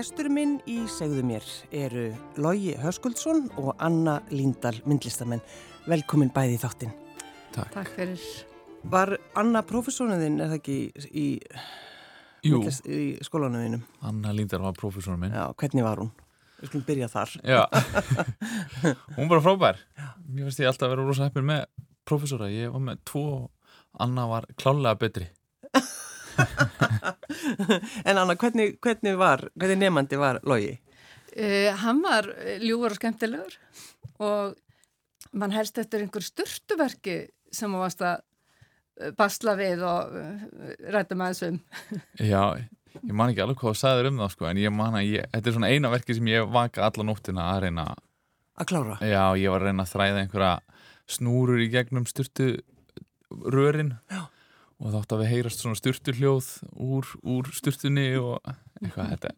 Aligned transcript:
Gestur 0.00 0.30
minn 0.32 0.54
í 0.64 0.78
segðu 0.88 1.20
mér 1.28 1.44
eru 1.76 2.06
Lógi 2.40 2.70
Höskuldsson 2.80 3.50
og 3.60 3.74
Anna 3.84 4.14
Líndal 4.32 4.78
myndlistamenn. 4.88 5.42
Velkomin 5.92 6.30
bæði 6.32 6.54
í 6.56 6.60
þáttinn. 6.62 6.94
Takk. 7.52 7.74
Takk 7.74 7.90
fyrir. 7.98 8.22
Var 8.94 9.12
Anna 9.36 9.60
profesónuðinn, 9.68 10.38
er 10.40 10.48
það 10.48 10.56
ekki 10.56 10.76
í, 11.20 11.26
í 12.48 13.02
skólanuðinum? 13.28 13.82
Anna 14.08 14.32
Líndar 14.32 14.64
var 14.64 14.78
profesónum 14.78 15.20
minn. 15.26 15.36
Já, 15.36 15.50
hvernig 15.60 15.84
var 15.84 16.00
hún? 16.00 16.14
Við 16.62 16.70
skulum 16.70 16.86
byrja 16.88 17.10
þar. 17.12 17.36
Já, 17.44 17.60
hún 19.18 19.28
var 19.34 19.44
frábær. 19.44 19.84
Mér 20.30 20.48
finnst 20.48 20.64
ég 20.64 20.70
alltaf 20.72 20.88
að 20.88 20.94
vera 20.94 21.08
rosa 21.10 21.28
heppin 21.28 21.50
með 21.52 21.66
profesóra. 22.08 22.48
Ég 22.48 22.72
var 22.72 22.86
með 22.88 23.04
tvo, 23.12 23.26
Anna 24.00 24.24
var 24.32 24.48
klálega 24.56 24.96
betri. 25.04 25.28
En 28.04 28.18
Anna, 28.20 28.34
hvernig, 28.38 28.74
hvernig 28.82 29.16
var, 29.20 29.46
hvernig 29.58 29.78
nefandi 29.84 30.18
var 30.20 30.40
Lógi? 30.48 30.76
Uh, 31.30 31.70
hann 31.84 32.00
var 32.02 32.26
ljúvar 32.62 32.94
og 32.96 32.98
skemmtilegur 32.98 33.54
og 34.20 34.56
mann 35.38 35.54
helst 35.54 35.78
eftir 35.78 36.02
einhver 36.02 36.24
styrtuverki 36.26 37.20
sem 37.54 37.70
hann 37.70 37.82
varst 37.84 38.02
að 38.02 38.18
eh, 39.00 39.12
basla 39.18 39.54
við 39.58 39.84
og 39.86 40.16
uh, 40.18 40.44
rættum 40.94 41.22
aðeins 41.22 41.44
um. 41.46 41.60
Já, 42.18 42.42
ég 42.98 43.14
man 43.14 43.30
ekki 43.30 43.44
alveg 43.44 43.60
hvað 43.62 43.76
það 43.76 43.80
sagður 43.84 44.10
um 44.10 44.18
það 44.24 44.32
sko, 44.34 44.48
en 44.50 44.62
ég 44.64 44.74
man 44.74 44.98
að 44.98 45.06
ég, 45.12 45.30
þetta 45.36 45.50
er 45.52 45.56
svona 45.56 45.70
eina 45.70 45.92
verki 45.94 46.18
sem 46.18 46.30
ég 46.32 46.50
vaka 46.50 46.88
alla 46.88 47.06
nóttina 47.06 47.46
að 47.54 47.62
reyna, 47.68 47.86
Að 48.60 48.68
klára? 48.72 48.98
já, 49.06 49.22
ég 49.40 49.54
var 49.54 49.62
að 49.62 49.70
reyna 49.70 49.86
að 49.86 49.92
þræða 49.94 50.24
einhverja 50.24 50.52
snúrur 51.10 51.62
í 51.62 51.70
gegnum 51.72 52.04
styrtu 52.10 52.50
rörin. 53.30 53.94
Já. 54.10 54.24
Og 54.80 54.94
þátt 54.94 55.12
að 55.12 55.22
við 55.22 55.32
heyrast 55.34 55.62
svona 55.62 55.76
styrtu 55.76 56.14
hljóð 56.16 56.50
úr, 56.80 57.08
úr 57.28 57.50
styrtunni 57.52 58.06
og 58.16 58.38
eitthvað 58.80 59.10
þetta. 59.14 59.32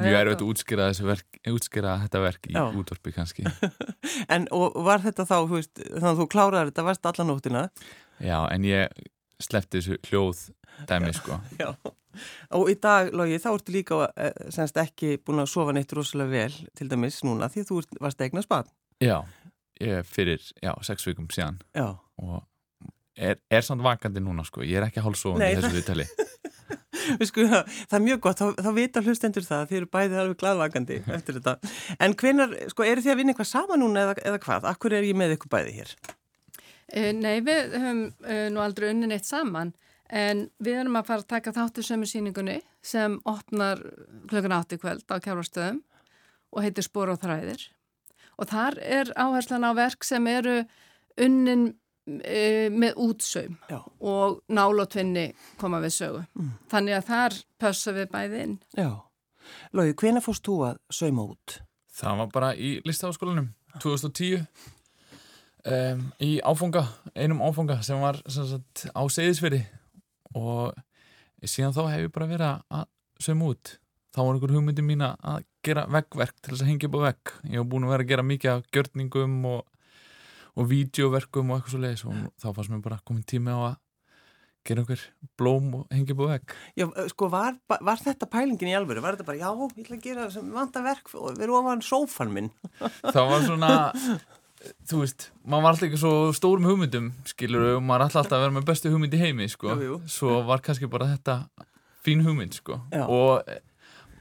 Mjög 0.00 0.16
erfitt 0.18 0.42
að 0.42 0.50
útskýra, 0.50 0.86
verk, 1.06 1.38
útskýra 1.52 1.94
þetta 2.04 2.20
verk 2.24 2.48
í 2.48 2.54
Já. 2.56 2.62
útvarpi 2.80 3.12
kannski. 3.16 3.44
En 4.32 4.48
og 4.54 4.76
var 4.86 5.02
þetta 5.04 5.26
þá, 5.28 5.36
þú 5.48 5.58
veist, 5.58 5.80
þannig 5.80 6.10
að 6.10 6.20
þú 6.20 6.26
kláraði 6.32 6.70
þetta, 6.70 6.84
varst 6.88 7.08
alla 7.10 7.26
nóttina? 7.28 7.62
Já, 8.24 8.38
en 8.52 8.66
ég 8.68 9.04
sleppti 9.42 9.80
þessu 9.80 9.98
hljóð 10.10 10.42
dæmi, 10.88 11.12
sko. 11.16 11.38
Já. 11.62 11.70
Og 12.56 12.70
í 12.72 12.76
dag, 12.80 13.12
Lógi, 13.16 13.40
þá 13.42 13.50
ertu 13.52 13.74
líka 13.74 14.00
eh, 14.16 14.32
semst 14.52 14.78
ekki 14.80 15.16
búin 15.20 15.44
að 15.44 15.50
sofa 15.52 15.74
neitt 15.76 15.92
rosalega 15.96 16.32
vel, 16.32 16.60
til 16.76 16.88
dæmis 16.88 17.20
núna, 17.26 17.50
því 17.52 17.66
þú 17.68 17.80
varst 18.00 18.24
eignar 18.24 18.46
spad. 18.46 18.72
Já, 19.04 19.18
fyrir, 20.08 20.40
já, 20.64 20.72
sex 20.88 21.04
vikum 21.04 21.28
síðan 21.28 21.58
Já. 21.76 21.98
og 22.16 22.38
er, 23.16 23.40
er 23.50 23.64
samt 23.66 23.84
vakandi 23.84 24.22
núna, 24.22 24.44
sko. 24.46 24.64
Ég 24.66 24.80
er 24.80 24.88
ekki 24.88 25.04
hálfsofandi 25.04 25.44
Nei, 25.44 25.54
í 25.54 25.60
þessu 25.60 25.78
viðtali. 25.78 26.08
Við 27.06 27.28
Sko, 27.30 27.44
það, 27.46 27.94
er 27.98 28.02
mjög 28.02 28.20
gott, 28.24 28.40
þá, 28.40 28.62
þá 28.66 28.70
vita 28.74 29.02
hlustendur 29.04 29.44
það 29.46 29.60
að 29.62 29.68
þið 29.70 29.78
eru 29.78 29.88
bæðið 29.94 30.20
alveg 30.22 30.38
gladvakandi 30.40 30.96
eftir 31.14 31.36
þetta. 31.38 31.72
En 32.02 32.16
hvenar, 32.18 32.54
sko, 32.72 32.86
eru 32.86 33.04
þið 33.04 33.12
að 33.12 33.20
vinna 33.20 33.34
eitthvað 33.34 33.50
saman 33.52 33.82
núna 33.82 34.02
eða, 34.02 34.16
eða 34.32 34.40
hvað? 34.42 34.66
Akkur 34.72 34.96
er 34.96 35.06
ég 35.06 35.18
með 35.18 35.36
ykkur 35.36 35.52
bæði 35.52 35.74
hér? 35.76 35.92
Uh, 36.90 37.12
nei, 37.14 37.36
við 37.46 37.76
höfum 37.76 38.02
uh, 38.26 38.46
nú 38.54 38.62
aldrei 38.64 38.88
unni 38.90 39.10
neitt 39.10 39.28
saman 39.28 39.72
en 40.06 40.44
við 40.62 40.80
erum 40.82 40.98
að 40.98 41.08
fara 41.08 41.24
að 41.24 41.30
taka 41.32 41.54
þáttu 41.54 41.82
sömu 41.86 42.06
síningunni 42.06 42.60
sem 42.84 43.16
opnar 43.26 43.80
klukkan 44.30 44.54
átti 44.54 44.78
kvöld 44.78 45.06
á 45.10 45.18
kjárvarstöðum 45.18 45.80
og 46.54 46.62
heitir 46.62 46.86
Spor 46.86 47.10
og 47.10 47.18
þræðir 47.22 47.64
og 48.38 48.50
þar 48.52 48.78
er 48.82 49.10
áherslan 49.18 49.66
á 49.66 49.74
verk 49.74 50.06
sem 50.06 50.26
eru 50.30 50.60
unnin 51.18 51.72
með 52.06 52.98
útsaum 53.02 53.56
Já. 53.70 53.80
og 54.00 54.40
nálótvinni 54.48 55.28
koma 55.60 55.80
við 55.82 55.96
sögu. 55.96 56.22
Mm. 56.38 56.52
Þannig 56.70 56.98
að 56.98 57.06
þar 57.10 57.38
pössa 57.62 57.94
við 57.96 58.10
bæði 58.12 58.42
inn. 58.44 58.56
Já. 58.78 58.90
Lógi, 59.76 59.94
hvenar 59.98 60.24
fórst 60.24 60.46
þú 60.46 60.56
að 60.70 60.80
sauma 60.94 61.26
út? 61.26 61.58
Það 61.96 62.20
var 62.20 62.32
bara 62.34 62.50
í 62.54 62.76
listafaskólanum 62.86 63.50
2010 63.82 64.44
um, 65.66 66.04
í 66.22 66.36
áfunga, 66.44 66.84
einum 67.16 67.42
áfunga 67.44 67.80
sem 67.86 68.00
var 68.02 68.20
sem 68.28 68.46
sagt, 68.50 68.86
á 68.92 69.02
seyðisveri 69.10 69.62
og 70.36 70.76
síðan 71.46 71.74
þá 71.76 71.82
hef 71.92 72.06
ég 72.06 72.14
bara 72.14 72.30
verið 72.30 72.48
að 72.52 72.86
sömu 73.22 73.52
út. 73.54 73.76
Þá 74.16 74.20
var 74.22 74.36
einhver 74.36 74.54
hugmyndi 74.56 74.84
mín 74.84 75.04
að 75.04 75.44
gera 75.64 75.84
veggverk 75.92 76.36
til 76.40 76.54
þess 76.54 76.64
að 76.64 76.70
hengja 76.70 76.88
upp 76.88 76.96
á 76.96 77.06
vegg. 77.06 77.32
Ég 77.50 77.58
hef 77.60 77.70
búin 77.70 77.86
að 77.86 77.92
vera 77.92 78.06
að 78.06 78.12
gera 78.12 78.24
mikið 78.26 78.52
af 78.52 78.68
gjörningum 78.72 79.34
og, 79.50 79.64
og 80.56 80.68
vídeoverkum 80.70 81.50
og 81.52 81.58
eitthvað 81.60 81.74
svo 81.74 81.80
leiðis 81.82 82.04
og 82.08 82.14
þá 82.42 82.46
fannst 82.56 82.72
mér 82.72 82.84
bara 82.86 83.00
komin 83.04 83.26
tími 83.28 83.52
á 83.52 83.60
að 83.72 83.76
gera 84.66 84.82
einhver 84.82 85.02
blóm 85.38 85.66
og 85.78 85.82
hengja 85.94 86.14
upp 86.16 86.22
á 86.24 86.28
vegg. 86.32 86.54
Já, 86.80 86.86
sko, 87.12 87.28
var, 87.30 87.54
var 87.70 88.00
þetta 88.02 88.26
pælingin 88.32 88.72
í 88.72 88.74
alvöru? 88.74 89.02
Var 89.04 89.14
þetta 89.14 89.26
bara, 89.28 89.38
já, 89.38 89.50
ég 89.54 89.84
ætla 89.84 89.98
að 90.00 90.02
gera 90.08 90.24
sem 90.34 90.48
vanta 90.56 90.82
verk 90.82 91.12
og 91.14 91.38
erum 91.38 91.60
ofan 91.60 91.84
sófan 91.86 92.32
minn? 92.34 92.48
það 93.14 93.28
var 93.30 93.44
svona 93.46 93.70
þú 94.90 95.04
veist, 95.04 95.28
maður 95.46 95.62
var 95.68 95.70
alltaf 95.76 95.86
ekki 95.86 96.00
svo 96.02 96.12
stórum 96.34 96.66
hugmyndum, 96.66 97.12
skilur 97.30 97.76
og 97.76 97.84
maður 97.86 98.08
alltaf 98.08 98.24
alltaf 98.24 98.38
að 98.40 98.44
vera 98.48 98.56
með 98.56 98.66
bestu 98.72 98.90
hugmynd 98.90 99.14
í 99.14 99.20
heimi, 99.22 99.46
sko 99.52 99.70
Jú, 99.76 99.86
jú. 99.86 99.98
svo 100.10 100.40
var 100.48 100.64
kannski 100.66 100.88
bara 100.90 101.12
þetta 101.12 101.38
fín 102.02 102.24
hugmynd, 102.26 102.56
sko 102.58 102.80
Já. 102.90 103.04
og 103.06 103.46
eh, 103.52 103.60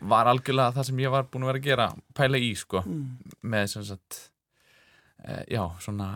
var 0.06 0.30
algjörlega 0.30 0.76
það 0.78 0.90
sem 0.92 1.02
ég 1.02 1.14
var 1.16 1.26
búin 1.32 1.48
að 1.48 1.54
vera 1.56 1.62
að 1.64 1.68
gera 1.72 1.88
pæla 2.22 2.38
í, 2.44 2.52
sko 2.60 2.84
Mm. 2.86 3.06
með 3.42 3.68
sem 3.74 3.88
sagt 3.90 4.20
já, 5.50 5.64
svona 5.82 6.10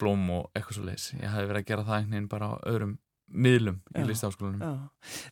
blóm 0.00 0.24
og 0.34 0.48
eitthvað 0.56 0.78
svo 0.78 0.86
leis, 0.88 1.10
ég 1.18 1.30
hafði 1.30 1.50
verið 1.52 1.62
að 1.62 1.68
gera 1.70 1.86
það 1.86 1.98
einhvern 1.98 2.16
veginn 2.16 2.32
bara 2.32 2.50
á 2.50 2.54
öðrum 2.70 2.96
miðlum 3.28 3.80
Já. 3.92 4.00
í 4.00 4.06
listaháskólanum. 4.08 4.76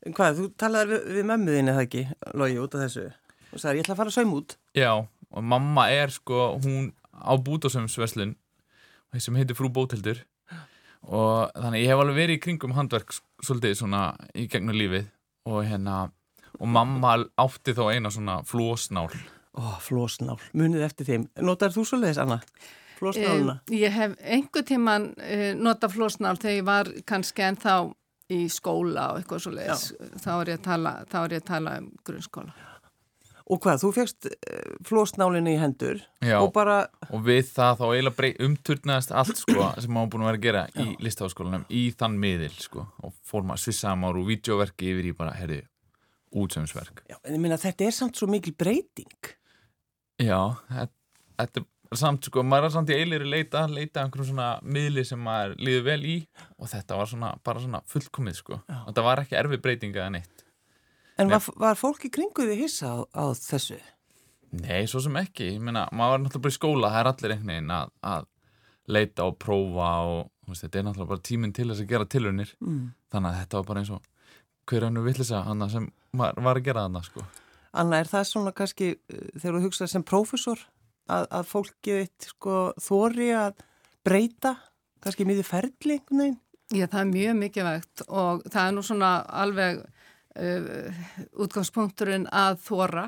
En 0.05 0.17
hvað, 0.17 0.41
þú 0.41 0.49
talaði 0.61 0.93
við, 0.93 1.07
við 1.17 1.29
mömmuðin 1.31 1.73
eða 1.73 1.85
ekki, 1.87 2.03
Lógi, 2.37 2.59
út 2.61 2.77
af 2.77 2.83
þessu? 2.85 3.07
Og 3.53 3.63
sagði, 3.63 3.81
ég 3.81 3.87
ætla 3.87 3.95
að 3.95 4.01
fara 4.03 4.13
að 4.13 4.17
sauma 4.19 4.41
út. 4.41 4.57
Já, 4.77 4.91
og 5.33 5.47
mamma 5.55 5.87
er 5.95 6.13
sko, 6.13 6.43
hún 6.61 6.91
á 7.17 7.33
búdósumsveslun 7.41 8.35
sem 9.17 9.39
heitir 9.39 9.57
Frú 9.57 9.71
Bótildur 9.73 10.19
og 11.07 11.55
þannig 11.57 11.87
ég 11.87 11.93
hef 11.93 12.03
alveg 12.03 12.19
verið 12.19 12.37
í 12.37 12.43
kringum 12.45 12.75
handverk 12.77 13.15
svolítið 13.41 13.79
svona 13.79 14.03
í 14.37 14.45
gegnum 14.51 14.77
lífið 14.77 15.07
og 15.49 15.63
hérna 15.65 16.11
og 16.59 16.69
mamma 16.69 17.15
átti 17.41 17.73
þá 17.77 17.87
eina 17.95 18.13
svona 18.13 18.43
flósnál 18.45 19.09
Ó, 19.57 19.79
flósnál, 19.81 20.37
munið 20.53 20.83
eftir 20.85 21.07
þeim. 21.09 21.23
Notar 21.41 21.73
þú 21.73 21.87
svo 21.89 21.97
leiðis, 21.97 22.19
Anna? 22.21 22.43
Flósnáluna? 22.97 23.59
Eh, 23.71 23.79
ég 23.83 23.93
hef 23.93 24.15
einhver 24.23 24.65
tíman 24.69 25.11
uh, 25.19 25.51
nota 25.59 25.89
flósnál 25.93 26.37
þegar 26.41 26.57
ég 26.61 26.67
var 26.69 26.93
kannski 27.09 27.45
ennþá 27.51 27.75
í 28.33 28.45
skóla 28.51 29.11
og 29.13 29.21
eitthvað 29.21 29.43
svo 29.45 29.53
leiðis. 29.55 29.91
Þá 30.23 30.31
er 30.41 30.49
ég 30.55 30.57
að 30.61 30.65
tala, 30.71 30.95
þá 31.13 31.19
er 31.25 31.35
ég 31.37 31.45
að 31.45 31.51
tala 31.53 31.77
um 31.83 31.91
grunnskóla. 32.09 32.55
Og 33.47 33.61
hvað, 33.63 33.77
þú 33.85 33.89
fegst 33.95 34.27
uh, 34.27 34.73
flósnálinu 34.89 35.53
í 35.53 35.59
hendur 35.61 36.01
Já, 36.27 36.41
og 36.43 36.49
bara, 36.57 36.81
og 37.15 37.21
við 37.29 37.45
það 37.55 37.77
þá 37.79 37.85
eiginlega 37.93 38.31
umturnaðist 38.49 39.13
allt 39.15 39.39
sko 39.39 39.69
sem 39.85 39.93
maður 39.95 40.11
búin 40.17 40.25
að 40.25 40.33
vera 40.33 40.41
að 40.41 40.47
gera 40.49 40.65
í 40.83 40.97
listaháskólanum 41.07 41.69
í 41.71 41.85
þann 41.95 42.17
miðil 42.25 42.51
sko 42.59 42.89
og 43.07 43.15
fór 43.23 43.47
maður 43.47 43.63
svissaði 43.69 44.01
maður 44.03 44.19
úr 44.25 44.29
vídeoverki 44.33 44.91
yfir 44.91 45.11
í 45.13 45.15
bara, 45.21 45.37
herri, 45.39 45.61
útsömsverk 46.35 47.05
já, 47.07 47.21
en 47.23 47.37
ég 47.37 47.45
minna, 47.45 47.61
þetta 47.63 47.87
er 47.87 47.95
samt 47.95 48.19
svo 48.19 48.27
mikil 48.35 48.57
breyting. 48.59 49.31
Já, 50.27 50.41
þetta- 50.67 50.93
þetta 51.39 51.65
samt 51.95 52.27
sko, 52.27 52.43
maður 52.43 52.69
er 52.69 52.75
samt 52.75 52.91
í 52.91 52.97
eilir 52.99 53.25
leita, 53.27 53.67
leita 53.71 54.01
að 54.01 54.07
einhverjum 54.07 54.31
svona 54.33 54.49
miðli 54.63 55.05
sem 55.07 55.21
maður 55.23 55.55
líður 55.63 55.85
vel 55.87 56.01
í. 56.03 56.17
Og 56.59 56.71
þetta 56.73 56.99
var 56.99 57.11
svona, 57.11 57.35
bara 57.47 57.63
svona 57.63 57.83
fullkomið 57.91 58.41
sko. 58.41 58.61
Já. 58.67 58.79
og 58.83 58.89
þetta 58.91 59.07
var 59.07 59.23
ekki 59.23 59.39
erfið 59.41 59.63
breytinga 59.67 60.03
eða 60.03 60.15
neitt. 60.17 60.47
En 61.17 61.31
var, 61.33 61.45
var 61.57 61.79
fólk 61.81 62.09
í 62.09 62.13
kringu 62.13 62.45
því 62.45 62.57
hissa 62.61 62.93
á, 62.93 62.97
á 63.17 63.25
þessu? 63.33 63.79
Nei, 64.57 64.87
svo 64.89 65.01
sem 65.05 65.17
ekki, 65.21 65.55
ég 65.55 65.63
meina, 65.63 65.87
maður 65.93 66.13
var 66.13 66.23
náttúrulega 66.25 66.45
bara 66.45 66.55
í 66.55 66.57
skóla, 66.57 66.91
það 66.93 67.01
er 67.01 67.11
allir 67.11 67.35
einhvern 67.35 67.53
veginn 67.53 67.73
að, 67.77 67.95
að 68.13 68.27
leita 68.97 69.25
og 69.27 69.39
prófa 69.43 69.89
og 70.07 70.21
veist, 70.47 70.63
þetta 70.65 70.79
er 70.79 70.87
náttúrulega 70.87 71.13
bara 71.13 71.25
tíminn 71.31 71.55
til 71.57 71.67
þess 71.71 71.83
að 71.83 71.91
gera 71.95 72.11
tilraunir. 72.13 72.53
Mm. 72.61 72.85
þannig 73.13 73.33
að 73.33 73.41
þetta 73.41 73.59
var 73.59 73.67
bara 73.71 73.83
eins 73.83 73.93
og 73.97 74.13
hver 74.67 74.87
hannu 74.87 75.03
villisa 75.07 75.43
hann 75.47 75.67
sem 75.71 75.91
var 76.17 76.37
að 76.37 76.65
gera 76.67 76.87
þarna 76.87 77.03
sko. 77.07 77.25
Anna, 77.77 78.01
er 78.01 78.09
það 78.11 78.29
svona 78.31 78.53
kannski, 78.57 78.93
uh, 78.97 79.27
þegar 79.37 79.59
þú 79.59 79.65
hugsað 79.67 79.93
sem 79.93 80.05
prófessor, 80.07 80.63
að, 81.09 81.27
að 81.31 81.45
fólkið 81.51 82.01
eitt 82.03 82.27
sko 82.33 82.57
þóri 82.83 83.31
að 83.37 83.61
breyta, 84.07 84.57
kannski 85.03 85.27
miður 85.29 85.49
ferli 85.49 85.97
einhvern 85.99 86.23
veginn? 86.23 86.41
Já, 86.75 86.87
það 86.91 87.01
er 87.01 87.11
mjög 87.13 87.37
mikilvægt 87.39 88.03
og 88.09 88.43
það 88.51 88.63
er 88.69 88.73
nú 88.75 88.83
svona 88.83 89.11
alveg 89.43 89.83
uh, 89.83 91.05
útgangspunkturinn 91.45 92.27
að 92.35 92.57
þóra 92.67 93.05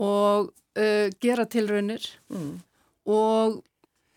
og 0.00 0.52
uh, 0.78 1.08
gera 1.20 1.46
tilraunir 1.50 2.06
Mm. 2.30 2.60
og 3.10 3.64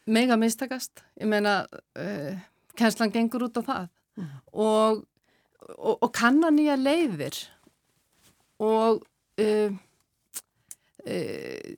mega 0.05 0.35
mistakast. 0.37 1.01
Ég 1.17 1.25
meina, 1.31 1.63
uh, 1.97 2.37
kenslan 2.77 3.11
gengur 3.11 3.47
út 3.49 3.57
á 3.57 3.63
það 3.65 3.89
Mm. 4.13 4.27
og, 4.53 4.99
og, 5.73 5.95
og 6.05 6.09
kanna 6.13 6.51
nýja 6.53 6.75
leiðir 6.77 7.33
og 8.61 9.01
uh, 9.41 9.71
uh, 11.07 11.73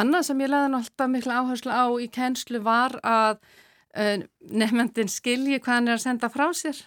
annað 0.00 0.26
sem 0.28 0.40
ég 0.44 0.52
nú 0.52 0.78
alltaf 0.80 1.10
mikla 1.12 1.40
áherslu 1.42 1.72
á 1.72 1.84
í 2.02 2.08
kenslu 2.12 2.60
var 2.64 2.98
að 3.02 3.38
uh, 3.96 4.18
nefnendin 4.50 5.10
skilji 5.12 5.58
hvað 5.60 5.74
hann 5.78 5.88
er 5.92 5.98
að 5.98 6.04
senda 6.06 6.30
frá 6.32 6.48
sér. 6.56 6.78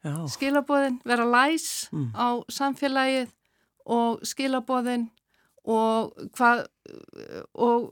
Já, 0.00 0.14
skilabóðin, 0.32 1.00
vera 1.04 1.26
læs 1.28 1.88
Mm. 1.92 2.12
á 2.16 2.28
samfélagið 2.48 3.32
og 3.84 4.22
skilabóðin 4.24 5.10
og 5.68 6.14
hvað 6.36 6.62
og, 7.54 7.90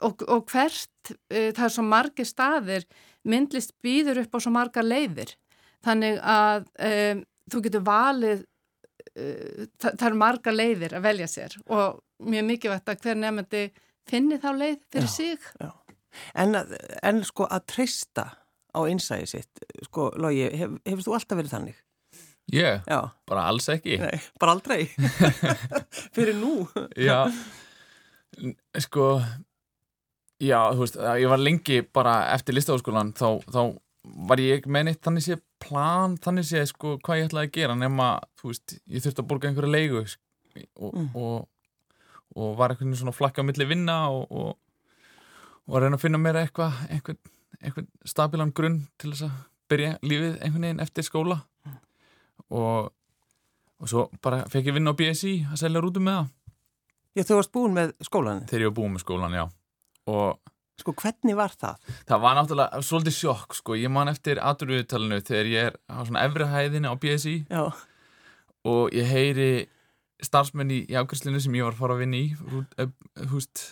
og, 0.00 0.22
og 0.28 0.46
hvert 0.48 1.12
uh, 1.12 1.50
það 1.52 1.64
er 1.66 1.74
svo 1.76 1.84
margir 1.84 2.28
staðir 2.28 2.86
myndlist 3.24 3.74
býður 3.84 4.22
upp 4.24 4.36
á 4.36 4.38
svo 4.40 4.52
marga 4.54 4.82
leiðir. 4.84 5.34
Þannig 5.84 6.18
að 6.24 6.64
um, 6.80 7.22
þú 7.52 7.60
getur 7.66 7.84
valið 7.84 8.44
það, 9.14 9.90
það 9.90 10.06
eru 10.08 10.20
marga 10.20 10.54
leiðir 10.54 10.96
að 10.98 11.06
velja 11.08 11.28
sér 11.30 11.56
og 11.66 12.00
mjög 12.24 12.46
mikilvægt 12.48 12.90
að 12.90 13.04
hver 13.04 13.20
nefndi 13.20 13.64
finni 14.08 14.38
þá 14.42 14.50
leið 14.56 14.78
fyrir 14.92 15.08
já, 15.08 15.14
sig 15.14 15.48
já. 15.60 15.70
En, 16.38 16.54
en 17.02 17.22
sko 17.26 17.46
að 17.50 17.64
treysta 17.72 18.26
á 18.74 18.80
einsæði 18.86 19.30
sitt 19.30 19.64
sko 19.86 20.10
Lógi, 20.20 20.46
hef, 20.54 20.76
hefur 20.86 21.06
þú 21.06 21.16
alltaf 21.18 21.40
verið 21.40 21.54
þannig? 21.56 21.80
Ég? 22.52 22.82
Já. 22.90 23.00
Bara 23.30 23.46
alls 23.48 23.70
ekki? 23.72 23.96
Nei, 24.02 24.18
bara 24.40 24.54
aldrei 24.54 24.84
fyrir 26.16 26.36
nú 26.38 26.66
Já, 27.00 27.24
sko 28.84 29.16
Já, 30.42 30.58
þú 30.74 30.82
veist, 30.82 30.98
ég 31.22 31.30
var 31.30 31.40
lengi 31.40 31.80
bara 31.94 32.14
eftir 32.34 32.56
listaháskólan 32.56 33.14
þá, 33.16 33.38
þá 33.48 33.60
var 34.28 34.42
ég 34.42 34.66
með 34.68 34.88
neitt 34.90 35.02
þannig 35.06 35.24
sé 35.24 35.38
plan, 35.64 36.16
þannig 36.22 36.46
sé 36.48 36.62
sko 36.70 36.96
hvað 37.04 37.20
ég 37.20 37.30
ætlaði 37.30 37.50
að 37.50 37.56
gera 37.56 37.76
nema, 37.78 38.08
þú 38.40 38.50
veist, 38.50 38.76
ég 38.86 39.04
þurfti 39.04 39.24
að 39.24 39.28
borga 39.30 39.50
einhverja 39.50 39.74
leigu 39.74 40.02
og, 40.04 40.90
mm. 40.90 41.08
og, 41.18 41.48
og 42.36 42.58
var 42.58 42.74
einhvern 42.74 42.90
veginn 42.90 43.00
svona 43.02 43.16
flakka 43.16 43.44
á 43.44 43.48
milli 43.48 43.68
vinna 43.68 43.96
og, 44.12 44.54
og 45.66 45.80
reyna 45.80 45.98
að 45.98 46.04
finna 46.04 46.20
mér 46.20 46.42
eitthvað 46.44 46.78
einhvern, 46.90 47.20
einhvern 47.60 47.90
stabilan 48.08 48.54
grunn 48.54 48.84
til 49.00 49.14
þess 49.14 49.28
að 49.28 49.42
byrja 49.72 49.96
lífið 50.04 50.38
einhvern 50.38 50.68
veginn 50.68 50.84
eftir 50.84 51.08
skóla 51.08 51.40
mm. 51.64 51.80
og 52.60 53.88
svo 53.90 54.08
bara 54.24 54.44
fekk 54.48 54.70
ég 54.70 54.78
vinna 54.78 54.94
á 54.94 54.98
BSI 54.98 55.34
að 55.50 55.60
selja 55.64 55.84
rútum 55.84 56.08
með 56.08 56.22
það 56.22 56.32
Já, 57.14 57.22
þú 57.22 57.36
varst 57.38 57.50
búin 57.54 57.74
með 57.76 57.92
skólan? 58.02 58.40
Þegar 58.50 58.62
ég 58.64 58.70
var 58.72 58.74
búin 58.74 58.94
með 58.96 59.02
skólan, 59.04 59.34
já 59.38 59.44
og 60.10 60.53
Sko 60.80 60.94
hvernig 60.98 61.36
var 61.38 61.54
það? 61.54 61.92
Það 62.08 62.22
var 62.24 62.36
náttúrulega 62.38 62.80
svolítið 62.82 63.14
sjokk 63.18 63.54
sko, 63.60 63.76
ég 63.78 63.92
man 63.94 64.10
eftir 64.10 64.40
aturviðtalinu 64.42 65.20
þegar 65.22 65.50
ég 65.52 65.68
er 65.70 65.76
á 65.86 66.02
svona 66.02 66.24
efrihæðinu 66.26 66.90
á 66.90 66.94
BSI 66.98 67.36
Já. 67.46 67.62
og 68.66 68.96
ég 68.96 69.06
heyri 69.06 69.48
starfsmenn 70.24 70.72
í, 70.74 70.80
í 70.90 70.96
afgræslinu 70.98 71.40
sem 71.42 71.54
ég 71.54 71.66
var 71.66 71.76
að 71.76 71.82
fara 71.82 71.94
að 71.94 72.02
vinna 72.04 72.18
í 72.18 73.28
húst 73.30 73.68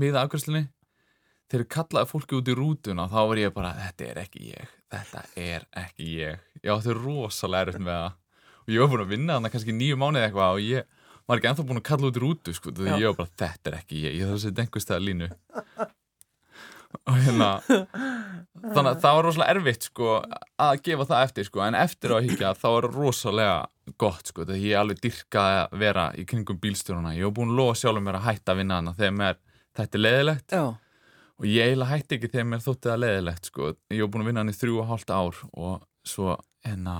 miða 0.00 0.24
afgræslinu 0.24 0.64
þegar 1.50 1.66
kallaði 1.74 2.10
fólki 2.12 2.38
út 2.38 2.48
í 2.48 2.56
rútuna 2.56 3.08
þá 3.10 3.18
var 3.32 3.42
ég 3.42 3.54
bara, 3.54 3.74
þetta 3.74 4.06
er 4.06 4.22
ekki 4.22 4.44
ég. 4.52 4.72
Þetta 4.90 5.22
er 5.42 5.66
ekki 5.82 6.08
ég. 6.20 6.48
Ég 6.62 6.72
átti 6.74 6.94
rosalega 6.94 7.68
erfitt 7.68 7.82
með 7.84 7.96
það. 7.98 8.18
Og 8.60 8.72
ég 8.74 8.82
var 8.82 8.90
búin 8.92 9.04
að 9.04 9.12
vinna 9.16 9.36
þannig 9.36 9.54
kannski 9.56 9.74
nýju 9.74 9.98
mánuði 9.98 10.24
eitthvað 10.28 10.56
og 10.56 10.64
ég 10.64 10.98
var 11.30 11.40
ekki 11.40 11.50
enþá 11.50 11.64
búin 11.66 11.80
að 11.80 11.86
kalla 11.90 12.10
út 12.10 12.20
í 12.20 12.22
rútu 12.22 12.54
sko, 12.54 12.74
því 12.74 12.92
ég 13.02 13.08
var 13.10 13.18
bara, 13.18 13.34
þetta 13.42 13.70
er 13.72 13.78
ekki 13.80 14.04
ég. 14.04 14.14
Ég 14.20 14.30
þarf 14.30 14.38
að 14.38 14.44
setja 14.46 14.64
einhverstað 14.66 15.04
línu 15.08 15.30
og 16.98 17.16
hérna 17.16 17.48
þannig 18.74 18.90
að 18.90 19.02
það 19.02 19.16
var 19.16 19.26
rosalega 19.26 19.54
erfitt 19.54 19.86
sko 19.86 20.16
að 20.60 20.80
gefa 20.86 21.06
það 21.10 21.24
eftir 21.26 21.48
sko, 21.48 21.62
en 21.64 21.78
eftir 21.78 22.14
að 22.16 22.26
higgja 22.28 22.52
þá 22.58 22.66
er 22.70 22.88
rosalega 22.94 23.94
gott 24.00 24.30
sko, 24.32 24.46
því 24.48 24.58
ég 24.64 24.80
alveg 24.80 25.02
dyrkaði 25.04 25.60
að 25.62 25.78
vera 25.84 26.06
í 26.18 26.26
kringum 26.28 26.60
bílstjóruna, 26.62 27.14
ég 27.16 27.26
hef 27.26 27.36
búin 27.36 27.54
að 27.54 27.60
lofa 27.62 27.78
sjálfur 27.80 28.06
mér 28.06 28.20
að 28.20 28.26
hætta 28.28 28.54
að 28.54 28.62
vinna 28.62 28.80
hana 28.80 28.96
þegar 28.98 29.16
mér 29.20 29.40
þetta 29.78 29.98
er 29.98 30.04
leðilegt 30.04 30.56
Já. 30.56 30.64
og 31.40 31.48
ég 31.48 31.70
eiginlega 31.70 31.94
hætti 31.94 32.18
ekki 32.18 32.32
þegar 32.34 32.50
mér 32.50 32.66
þótti 32.66 32.90
það 32.90 33.00
leðilegt 33.04 33.50
sko, 33.52 33.72
ég 33.90 34.02
hef 34.02 34.10
búin 34.10 34.26
að 34.26 34.30
vinna 34.30 34.44
hann 34.44 34.52
í 34.52 34.58
þrjú 34.58 34.82
og 34.82 34.90
hálft 34.90 35.14
ár 35.14 35.40
og 35.50 35.88
svo 36.06 36.36
hérna 36.66 36.98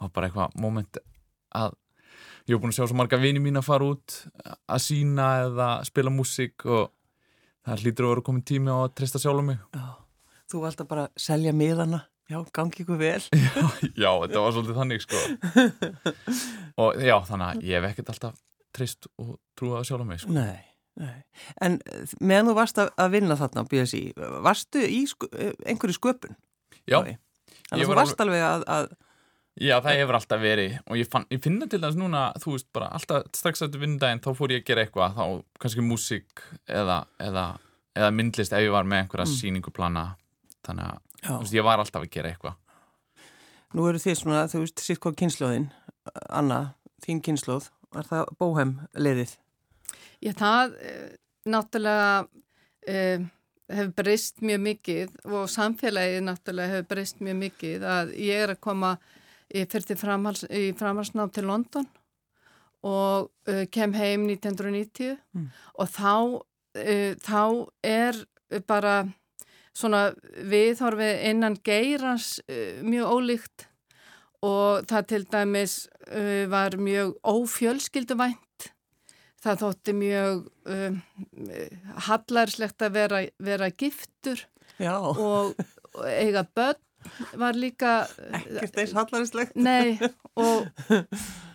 var 0.00 0.12
bara 0.14 0.28
eitthvað 0.28 0.58
moment 0.60 1.00
að 1.54 1.78
ég 2.48 2.54
hef 2.54 2.60
búin 2.60 2.74
að 2.74 2.78
sjá 2.80 2.88
svo 2.90 2.98
marga 2.98 3.20
vini 3.22 3.42
mín 3.42 3.60
að 3.60 3.68
fara 3.68 3.88
út 3.94 4.18
að 4.44 4.84
sína 4.84 5.30
eða 5.46 5.70
spila 5.86 6.12
músík 6.12 6.66
og 6.66 6.90
það 7.64 7.84
hlýtur 7.84 8.06
að 8.06 8.12
vera 8.14 8.24
komin 8.28 8.44
tími 8.48 8.72
á 8.72 8.78
að 8.80 8.94
treysta 8.98 9.20
sjálf 9.22 9.42
um 9.42 9.48
mig. 9.52 9.62
Já, 9.74 9.86
Þú 10.52 10.60
vald 10.60 10.82
að 10.82 10.90
bara 10.90 11.04
selja 11.18 11.54
miðana. 11.56 12.04
Já, 12.30 12.38
gangi 12.56 12.84
ykkur 12.84 13.00
vel. 13.00 13.20
Já, 13.44 13.64
já 14.00 14.10
þetta 14.22 14.42
var 14.44 14.54
svolítið 14.56 14.78
þannig 14.78 15.02
sko. 15.04 15.18
Og 16.84 17.00
já, 17.04 17.16
þannig 17.28 17.48
að 17.48 17.66
ég 17.68 17.76
hef 17.76 17.88
ekkert 17.90 18.12
alltaf 18.14 18.38
treyst 18.74 19.08
og 19.20 19.34
trúið 19.58 19.76
að 19.80 19.84
sjálf 19.90 20.04
um 20.04 20.08
mig 20.10 20.22
sko. 20.22 20.32
Nei, 20.34 20.62
nei, 20.98 21.18
en 21.62 21.76
meðan 22.24 22.48
þú 22.48 22.54
varst 22.56 22.80
að 22.80 23.12
vinna 23.12 23.36
þarna 23.38 23.62
á 23.62 23.68
BSI, 23.70 24.00
varstu 24.46 24.82
í 24.88 25.02
sko, 25.10 25.28
einhverju 25.68 25.98
sköpun? 25.98 26.34
Já. 26.88 26.98
Þannig 27.04 27.84
að 27.84 27.84
þú 27.84 27.98
varst 28.00 28.24
alveg 28.24 28.46
að, 28.48 28.64
að 28.72 28.88
Já, 29.54 29.76
það 29.78 30.00
hefur 30.00 30.16
alltaf 30.18 30.40
verið. 30.42 30.72
Og 30.90 30.98
ég, 30.98 31.08
fann, 31.10 31.26
ég 31.30 31.42
finna 31.44 31.68
til 31.70 31.78
þess 31.82 31.98
núna, 31.98 32.24
þú 32.42 32.56
veist, 32.56 32.68
bara 32.74 32.88
alltaf 32.96 33.28
strax 33.38 33.62
eftir 33.62 33.84
vinnudaginn 33.84 34.22
þá 34.24 34.32
fór 34.34 34.54
ég 34.54 34.64
að 34.64 34.70
gera 34.70 34.82
eitthvað. 34.82 35.14
Þá 35.14 35.62
kannski 35.62 35.84
músík 35.86 36.44
eða, 36.66 36.98
eða, 37.22 37.46
eða 37.94 38.10
myndlist 38.18 38.56
ef 38.56 38.64
ég 38.64 38.74
var 38.74 38.88
með 38.90 39.04
einhverja 39.04 39.28
mm. 39.28 39.36
síninguplana 39.38 40.04
þannig 40.66 40.90
að, 40.90 41.00
þú 41.22 41.38
veist, 41.44 41.54
ég 41.54 41.68
var 41.68 41.84
alltaf 41.84 42.02
að 42.02 42.12
gera 42.16 42.34
eitthvað. 42.34 42.58
Nú 43.74 43.86
eru 43.90 44.02
þið 44.02 44.18
svona, 44.18 44.44
þú 44.50 44.64
veist, 44.64 44.82
sitt 44.82 45.02
hvað 45.02 45.16
kynnslóðin 45.22 45.70
Anna, 46.28 46.60
þín 47.04 47.22
kynnslóð 47.24 47.70
var 47.94 48.08
það 48.10 48.34
bóhem 48.40 48.74
leðið? 48.98 49.36
Já, 50.22 50.32
það 50.38 50.76
eh, 50.82 51.08
náttúrulega 51.50 52.10
eh, 52.90 53.24
hefur 53.70 53.92
breyst 53.98 54.42
mjög 54.44 54.62
mikið 54.68 55.18
og 55.30 55.50
samfélagið 55.52 56.24
náttúrulega 56.26 56.74
hefur 56.74 56.88
breyst 56.92 57.22
mjög 57.24 57.38
mikið 57.40 57.86
að 57.88 58.14
ég 58.20 58.44
er 58.44 58.54
að 58.54 58.62
koma 58.64 58.94
Ég 59.52 59.68
fyrir 59.70 59.90
til 59.90 59.98
framhals, 60.00 60.46
í 60.48 60.72
framhalsnátt 60.78 61.34
til 61.36 61.48
London 61.50 61.86
og 62.84 63.30
uh, 63.48 63.64
kem 63.72 63.94
heim 63.96 64.26
1990 64.28 65.16
mm. 65.32 65.44
og 65.80 65.90
þá, 65.92 66.14
uh, 66.80 67.12
þá 67.20 67.42
er 67.84 68.18
bara 68.68 68.96
svona 69.74 70.06
viðhorfið 70.50 71.22
innan 71.30 71.58
geirans 71.66 72.38
uh, 72.44 72.82
mjög 72.84 73.14
ólíkt 73.16 73.66
og 74.44 74.84
það 74.90 75.10
til 75.12 75.22
dæmis 75.32 75.76
uh, 76.10 76.44
var 76.52 76.76
mjög 76.76 77.14
ófjölskylduvænt. 77.24 78.70
Það 79.44 79.60
þótti 79.60 79.94
mjög 79.96 80.44
uh, 80.72 80.98
hallarslegt 82.08 82.84
að 82.84 82.96
vera, 82.98 83.22
vera 83.38 83.70
giftur 83.72 84.44
og, 84.80 85.20
og 85.94 86.04
eiga 86.08 86.44
börn 86.56 86.80
var 87.40 87.58
líka 87.58 87.94
ekkert 88.32 88.80
eins 88.82 88.94
hallaristlegt. 88.96 89.56
Nei 89.56 89.96
og, 90.40 90.66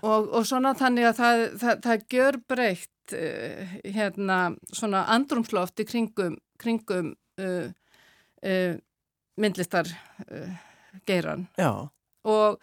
og, 0.01 0.29
og 0.29 0.47
svona 0.47 0.73
þannig 0.77 1.09
að 1.09 1.19
það, 1.19 1.43
það, 1.61 1.83
það 1.85 2.05
gjör 2.15 2.39
breytt 2.53 3.15
uh, 3.17 3.75
hérna 3.85 4.39
svona 4.71 5.05
andrumsloft 5.15 5.83
í 5.83 5.87
kringum, 5.89 6.39
kringum 6.61 7.13
uh, 7.41 7.69
uh, 8.45 8.73
myndlistar 9.39 9.87
geiran 11.07 11.45
og, 12.27 12.57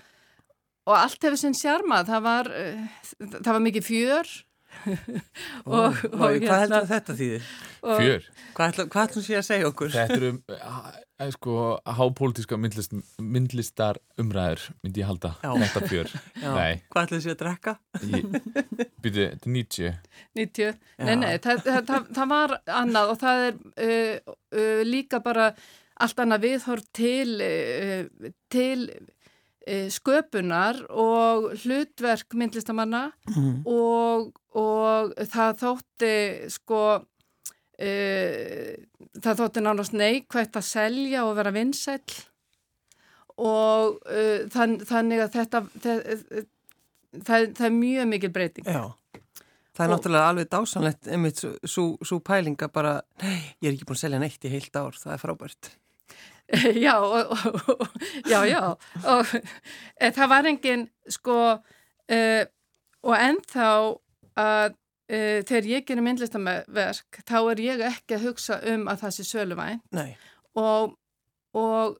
og 0.85 0.93
allt 0.93 1.23
hefur 1.25 1.39
sinn 1.41 1.55
sjarma. 1.57 2.03
Það 2.05 2.27
var, 2.27 2.51
það 3.17 3.49
var 3.49 3.63
mikið 3.65 3.87
fjör 3.87 4.33
og, 4.87 5.73
og, 5.73 6.05
og 6.13 6.21
hvað 6.21 6.37
hérna, 6.37 6.61
heldur 6.63 6.89
þetta 6.93 7.19
þýðir? 7.21 7.51
Fjör 7.87 8.31
Hvað 8.57 9.03
ætlum 9.03 9.25
sé 9.25 9.37
að 9.37 9.45
segja 9.47 9.69
okkur? 9.69 9.93
Þetta 9.93 10.17
eru 10.17 10.31
uh, 10.57 11.29
sko 11.35 11.57
hápolítiska 11.99 12.59
myndlist, 12.61 12.95
myndlistar 13.21 14.01
umræður 14.21 14.67
myndi 14.85 15.03
ég 15.03 15.11
halda, 15.11 15.33
Já. 15.43 15.51
þetta 15.63 15.83
fjör 15.91 16.13
Nei. 16.43 16.83
Hvað 16.93 17.03
ætlum 17.07 17.25
sé 17.25 17.33
að 17.33 17.41
drekka? 17.43 17.77
Býtu, 18.03 19.25
þetta 19.25 19.51
er 19.51 19.57
90 19.57 19.99
90, 20.41 20.79
nei 21.07 21.17
nei, 21.23 21.33
það, 21.43 21.65
það, 21.67 21.83
það, 21.91 22.07
það 22.21 22.31
var 22.35 22.57
annað 22.83 23.13
og 23.13 23.21
það 23.25 23.45
er 23.49 23.59
uh, 23.89 24.39
uh, 24.61 24.81
líka 24.87 25.21
bara 25.25 25.51
allt 25.97 26.25
annað 26.25 26.49
viðhorf 26.49 26.89
til 26.97 27.37
uh, 27.45 28.33
til 28.53 28.89
sköpunar 29.91 30.77
og 30.95 31.49
hlutverk 31.59 32.37
myndlistamanna 32.39 33.09
mm. 33.33 33.65
og 33.67 34.29
og 34.57 35.13
það 35.33 35.61
þótti 35.63 36.15
sko 36.55 36.81
uh, 36.97 38.73
það 39.21 39.43
þótti 39.43 39.65
nánast 39.65 39.97
neikvægt 39.97 40.59
að 40.59 40.69
selja 40.71 41.25
og 41.27 41.37
vera 41.39 41.55
vinsæl 41.55 42.01
og 43.37 43.99
uh, 44.09 44.47
þann, 44.53 44.79
þannig 44.89 45.25
að 45.27 45.35
þetta 45.41 45.63
það, 45.85 46.05
það, 47.23 47.51
það 47.59 47.67
er 47.69 47.75
mjög 47.81 48.13
mikil 48.13 48.33
breyting. 48.33 48.69
Já. 48.69 48.95
Það 49.77 49.85
er 49.85 49.91
náttúrulega 49.93 50.29
alveg 50.33 50.47
dásanlegt 50.49 51.09
einmitt 51.13 51.43
svo 51.69 52.19
pælinga 52.25 52.71
bara, 52.73 52.95
nei, 53.21 53.43
ég 53.61 53.69
er 53.69 53.75
ekki 53.75 53.89
búin 53.89 53.99
að 53.99 54.07
selja 54.07 54.21
neitt 54.23 54.47
í 54.49 54.53
heilt 54.55 54.79
ár, 54.79 54.97
það 54.97 55.13
er 55.13 55.21
frábært. 55.21 55.69
Já, 56.87 56.95
og, 57.03 57.33
og, 57.73 57.95
já, 58.31 58.45
já. 58.47 58.61
Og 59.11 59.33
það 60.15 60.29
var 60.31 60.47
engin 60.47 60.85
sko 61.11 61.39
uh, 61.59 62.43
og 63.03 63.15
ennþá 63.19 63.71
að 64.41 64.73
uh, 64.73 65.43
þegar 65.49 65.71
ég 65.73 65.87
gerir 65.89 66.07
myndlistaverk 66.07 67.21
þá 67.29 67.39
er 67.41 67.63
ég 67.65 67.85
ekki 67.91 68.19
að 68.19 68.27
hugsa 68.31 68.61
um 68.73 68.89
að 68.91 69.05
það 69.05 69.17
sé 69.17 69.29
söluvæn 69.31 69.81
og, 70.57 70.97
og 71.57 71.97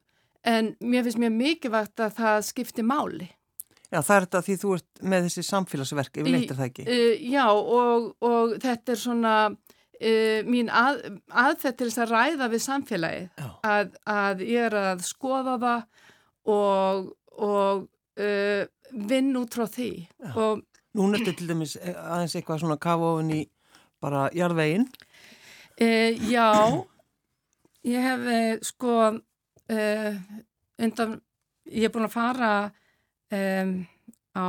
en 0.47 0.75
mér 0.81 1.07
finnst 1.07 1.21
mjög 1.21 1.35
mikilvægt 1.41 2.05
að 2.05 2.21
það 2.21 2.45
skipti 2.51 2.85
máli. 2.87 3.31
Já, 3.87 4.01
það 4.03 4.17
er 4.17 4.25
þetta 4.27 4.43
því 4.47 4.57
þú 4.61 4.71
ert 4.77 5.03
með 5.13 5.27
þessi 5.27 5.43
samfélagsverk 5.47 6.21
yfir 6.21 6.35
leittir 6.35 6.59
það 6.59 6.69
ekki. 6.71 6.87
Uh, 6.91 7.27
já, 7.31 7.45
og, 7.55 8.09
og 8.27 8.55
þetta 8.63 8.95
er 8.95 9.01
svona 9.01 9.35
uh, 9.55 10.41
mín 10.47 10.71
að, 10.75 11.03
aðfett 11.31 11.79
til 11.79 11.91
þess 11.91 12.03
að 12.05 12.15
ræða 12.15 12.49
við 12.53 12.65
samfélagið, 12.67 13.45
að, 13.71 13.93
að 14.11 14.43
ég 14.47 14.67
er 14.71 14.79
að 14.81 15.05
skoða 15.07 15.59
það 15.63 15.85
og, 16.57 17.13
og 17.47 17.87
uh, 17.87 18.65
vinn 19.13 19.31
út 19.39 19.55
frá 19.55 19.67
því. 19.71 19.91
Og, 20.35 20.65
Núna 20.97 21.19
er 21.19 21.25
þetta 21.27 21.39
til 21.39 21.51
dæmis 21.51 21.77
eh, 21.81 21.95
aðeins 21.95 22.37
eitthvað 22.39 22.63
svona 22.65 22.79
kafa 22.81 23.13
ofin 23.15 23.33
í 23.37 23.41
bara 24.01 24.27
jarðveginn. 24.37 24.87
já, 25.77 26.49
ég 27.85 28.05
hef 28.07 28.63
sko 28.65 28.95
undan, 29.69 31.17
ég 31.69 31.89
er 31.89 31.93
búin 31.93 32.07
að 32.07 32.15
fara 32.15 32.51
um, 33.33 33.73
á 34.37 34.47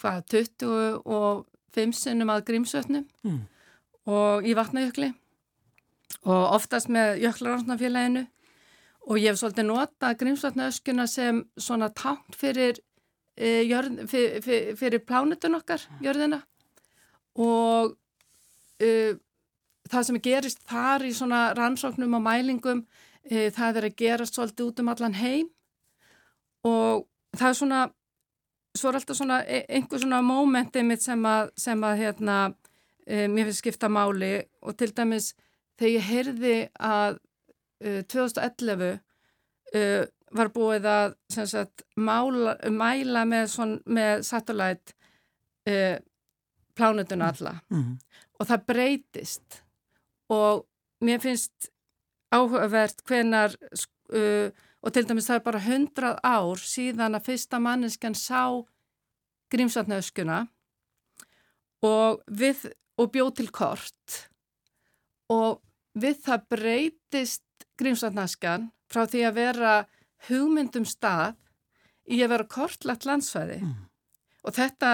hvað, 0.00 0.20
25 0.32 1.96
sinnum 1.96 2.32
að 2.32 2.44
grímsötnum 2.50 3.06
mm. 3.24 3.40
og 4.10 4.46
í 4.48 4.54
vatnajökli 4.56 5.10
og 6.24 6.44
oftast 6.56 6.90
með 6.92 7.20
jöklarásnafélaginu 7.24 8.26
og 9.08 9.20
ég 9.20 9.32
hef 9.32 9.40
svolítið 9.40 9.68
nota 9.70 10.12
grímsötnaöskuna 10.18 11.06
sem 11.08 11.44
svona 11.60 11.90
tánt 11.96 12.36
fyrir, 12.36 12.80
e, 13.40 13.62
jörð, 13.64 14.04
fyrir, 14.10 14.42
fyrir, 14.44 14.76
fyrir 14.76 15.04
plánutun 15.06 15.56
okkar, 15.56 15.82
jörðina. 16.04 16.42
Og 17.40 17.94
e, 18.82 19.16
það 19.90 20.08
sem 20.08 20.20
gerist 20.24 20.60
þar 20.68 21.06
í 21.08 21.14
svona 21.16 21.48
rannsóknum 21.56 22.18
og 22.18 22.24
mælingum 22.26 22.84
e, 23.24 23.48
það 23.56 23.80
er 23.80 23.88
að 23.88 23.96
gerast 24.02 24.36
svolítið 24.36 24.68
út 24.68 24.84
um 24.84 24.92
allan 24.92 25.16
heim. 25.20 25.48
Og 26.68 27.06
það 27.36 27.48
er 27.48 27.58
svona 27.62 27.82
svo 28.76 28.90
er 28.90 29.00
alltaf 29.00 29.18
svona 29.18 29.40
e, 29.46 29.64
einhver 29.68 30.02
svona 30.02 30.20
mómenti 30.22 30.84
mitt 30.86 31.02
sem 31.02 31.24
að, 31.26 31.54
sem 31.58 31.80
að 31.84 32.04
hérna, 32.04 32.40
mér 33.08 33.48
finnst 33.48 33.64
skipta 33.64 33.88
máli. 33.90 34.36
Og 34.62 34.76
til 34.78 34.92
dæmis 34.94 35.32
þegar 35.80 35.94
ég 35.96 36.08
heyrði 36.10 36.56
að 36.76 37.18
e, 37.80 38.02
2011 38.04 38.90
e, 39.72 39.82
var 40.36 40.52
búið 40.54 40.86
að 40.86 41.16
sagt, 41.32 41.82
mála, 41.96 42.56
mæla 42.70 43.24
með, 43.26 43.46
svon, 43.50 43.74
með 43.86 44.22
satellite 44.26 44.94
e, 45.66 45.98
plánutuna 46.78 47.32
alla. 47.32 47.60
Mm 47.70 47.82
-hmm. 47.82 47.98
og 48.38 48.46
það 48.46 48.66
breytist. 48.66 49.62
Og 50.30 50.66
mér 51.00 51.20
finnst 51.20 51.70
áhugavert 52.30 53.02
hvenar 53.06 53.56
uh, 54.14 54.50
og 54.80 54.92
til 54.92 55.04
dæmis 55.08 55.28
það 55.28 55.40
er 55.40 55.44
bara 55.44 55.64
hundrað 55.64 56.20
ár 56.24 56.62
síðan 56.64 57.18
að 57.18 57.26
fyrsta 57.28 57.58
manneskan 57.60 58.16
sá 58.16 58.64
grímsatnaöskuna 59.52 60.46
og, 61.84 62.22
við, 62.26 62.70
og 62.96 63.10
bjóð 63.12 63.32
til 63.40 63.48
kort. 63.52 64.16
Og 65.30 65.60
við 66.00 66.22
það 66.24 66.46
breytist 66.54 67.66
grímsatnaöskan 67.80 68.70
frá 68.90 69.04
því 69.10 69.24
að 69.28 69.38
vera 69.40 69.74
hugmyndum 70.28 70.86
stað 70.88 71.38
í 72.10 72.20
að 72.24 72.34
vera 72.34 72.50
kortlagt 72.50 73.06
landsfæði 73.08 73.60
mm. 73.62 73.72
og 74.44 74.56
þetta, 74.56 74.92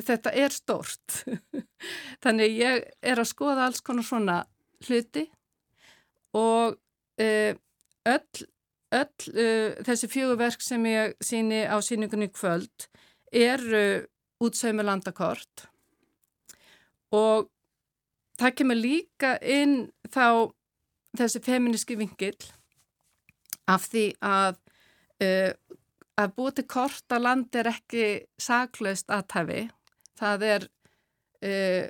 þetta 0.00 0.34
er 0.44 0.54
stort 0.54 1.20
þannig 2.24 2.58
ég 2.58 2.84
er 3.02 3.22
að 3.22 3.30
skoða 3.30 3.68
alls 3.68 3.84
konar 3.84 4.06
svona 4.06 4.40
hluti 4.86 5.26
og 6.36 6.76
uh, 6.76 7.52
öll 8.06 8.46
öll 8.96 9.32
uh, 9.34 9.70
þessi 9.86 10.10
fjögurverk 10.10 10.62
sem 10.62 10.84
ég 10.88 11.16
síni 11.24 11.64
á 11.66 11.76
síningunni 11.82 12.30
kvöld 12.32 12.88
eru 13.32 13.82
uh, 14.02 14.04
útsauðum 14.42 14.84
landakort 14.84 15.66
og 17.14 17.48
það 18.36 18.56
kemur 18.60 18.78
líka 18.78 19.36
inn 19.40 19.88
þá 20.12 20.52
þessi 21.16 21.40
feministki 21.44 21.96
vingil 21.96 22.36
af 23.66 23.88
því 23.90 24.06
að 24.24 24.58
uh, 25.24 25.52
að 26.16 26.36
búið 26.36 26.54
til 26.58 26.66
kort 26.72 27.12
á 27.12 27.18
land 27.20 27.56
er 27.58 27.68
ekki 27.70 28.06
saklaust 28.40 29.10
aðtæfi 29.12 29.66
það 30.16 30.44
er 30.48 30.66
uh, 31.44 31.86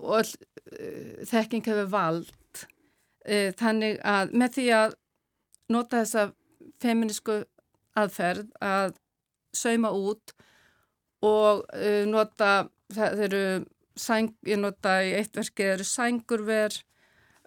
og 0.00 0.24
uh, 0.24 1.22
þekking 1.28 1.66
hefur 1.68 1.90
vald. 1.92 2.64
Uh, 3.28 3.50
þannig 3.60 4.00
að 4.06 4.34
með 4.40 4.56
því 4.56 4.66
að 4.76 4.96
nota 5.70 6.02
þessa 6.02 6.30
feminísku 6.80 7.42
aðferð 8.00 8.48
að 8.64 8.94
sauma 9.56 9.90
út 9.92 10.34
og 11.26 11.66
uh, 11.74 12.04
nota, 12.08 12.70
það 12.94 13.24
eru 13.26 13.42
sæng, 13.98 14.32
ég 14.48 14.60
nota 14.60 15.00
í 15.04 15.12
eitt 15.18 15.36
verki 15.36 15.66
það 15.66 15.74
eru 15.74 15.88
sængurver 15.90 16.78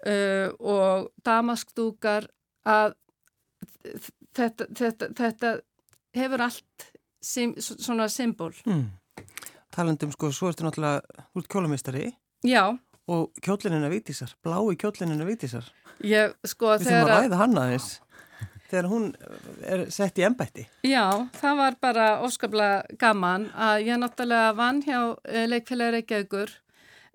uh, 0.05 0.49
og 0.59 1.09
damaskdúkar 1.25 2.29
að 2.69 2.93
þetta, 4.35 4.67
þetta, 4.79 5.11
þetta 5.17 5.53
hefur 6.17 6.45
allt 6.47 6.89
sim, 7.23 7.55
svona 7.59 8.09
symbol 8.11 8.53
mm. 8.65 8.85
Talandum 9.73 10.11
sko, 10.13 10.29
svo 10.35 10.51
ertu 10.51 10.65
náttúrulega 10.67 11.25
út 11.37 11.49
kjólumistari 11.49 12.11
Já 12.45 12.77
og 13.11 13.33
kjólinina 13.43 13.89
vítisar, 13.91 14.31
blái 14.43 14.77
kjólinina 14.79 15.25
vítisar 15.27 15.65
Ég, 16.03 16.33
sko, 16.47 16.73
Við 16.77 16.87
þurfum 16.87 17.03
að 17.03 17.11
ræða 17.11 17.39
hann 17.41 17.59
aðeins 17.59 17.89
þegar 18.73 18.89
hún 18.89 19.07
er 19.69 19.85
sett 19.93 20.17
í 20.17 20.25
ennbætti. 20.25 20.65
Já, 20.87 21.05
það 21.37 21.59
var 21.59 21.75
bara 21.83 22.07
óskaplega 22.25 22.97
gaman 23.01 23.47
að 23.53 23.87
ég 23.89 24.01
náttúrulega 24.01 24.53
vann 24.57 24.81
hjá 24.85 24.99
uh, 25.03 25.43
leikfélagi 25.51 25.97
Reykjavíkur 25.97 26.53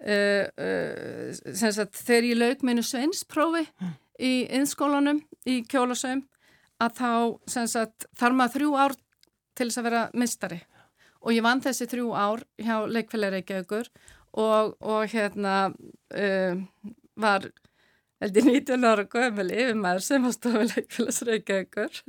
uh, 0.06 0.44
uh, 0.46 1.88
þegar 1.98 2.28
ég 2.30 2.38
lauk 2.38 2.64
minu 2.66 2.84
sveinsprófi 2.86 3.64
mm. 3.66 3.96
í 4.22 4.32
innskólanum 4.60 5.22
í 5.48 5.60
kjólasöym 5.66 6.22
að 6.82 6.98
þá 6.98 7.12
sagt, 7.66 8.08
þarf 8.18 8.38
maður 8.38 8.56
þrjú 8.56 8.74
ár 8.78 8.96
til 9.58 9.68
þess 9.68 9.80
að 9.80 9.88
vera 9.88 10.02
mistari 10.14 10.60
og 11.18 11.34
ég 11.34 11.42
vann 11.42 11.62
þessi 11.64 11.88
þrjú 11.90 12.12
ár 12.14 12.44
hjá 12.62 12.76
leikfélagi 12.86 13.34
Reykjavíkur 13.34 13.88
og, 14.38 14.76
og 14.78 15.08
hérna 15.10 15.54
var 17.18 17.48
heldur 18.22 18.46
19 18.46 18.86
ára 18.86 19.04
gömul 19.10 19.50
yfirmaður 19.50 20.04
sem 20.04 20.24
var 20.26 20.34
stofuleikfélagsreika 20.36 21.60
ykkur 21.64 22.00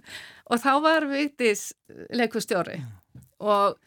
og 0.50 0.64
þá 0.64 0.72
var 0.86 1.08
Vigdís 1.10 1.70
leikustjóri 2.14 2.80
og, 3.40 3.78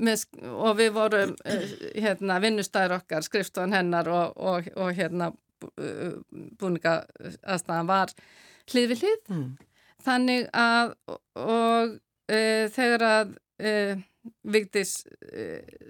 með, 0.00 0.26
og 0.50 0.76
við 0.80 0.92
vorum 0.96 1.36
eh, 1.44 1.64
hérna, 2.04 2.40
vinnustæður 2.42 2.98
okkar, 3.00 3.24
skrifstofan 3.26 3.76
hennar 3.76 4.10
og, 4.12 4.36
og, 4.36 4.68
og 4.76 4.92
hérna 4.96 5.32
búninga 6.60 7.02
aðstæðan 7.44 7.88
var 7.90 8.14
hlið 8.70 8.92
við 8.92 9.02
hlið. 9.04 9.18
Mm. 9.28 9.50
Þannig 10.04 10.48
að 10.56 10.94
og 11.40 11.96
e, 12.30 12.40
þegar 12.74 13.06
að 13.08 13.34
e, 13.58 13.72
Vigdís 14.52 14.98
e, 15.32 15.46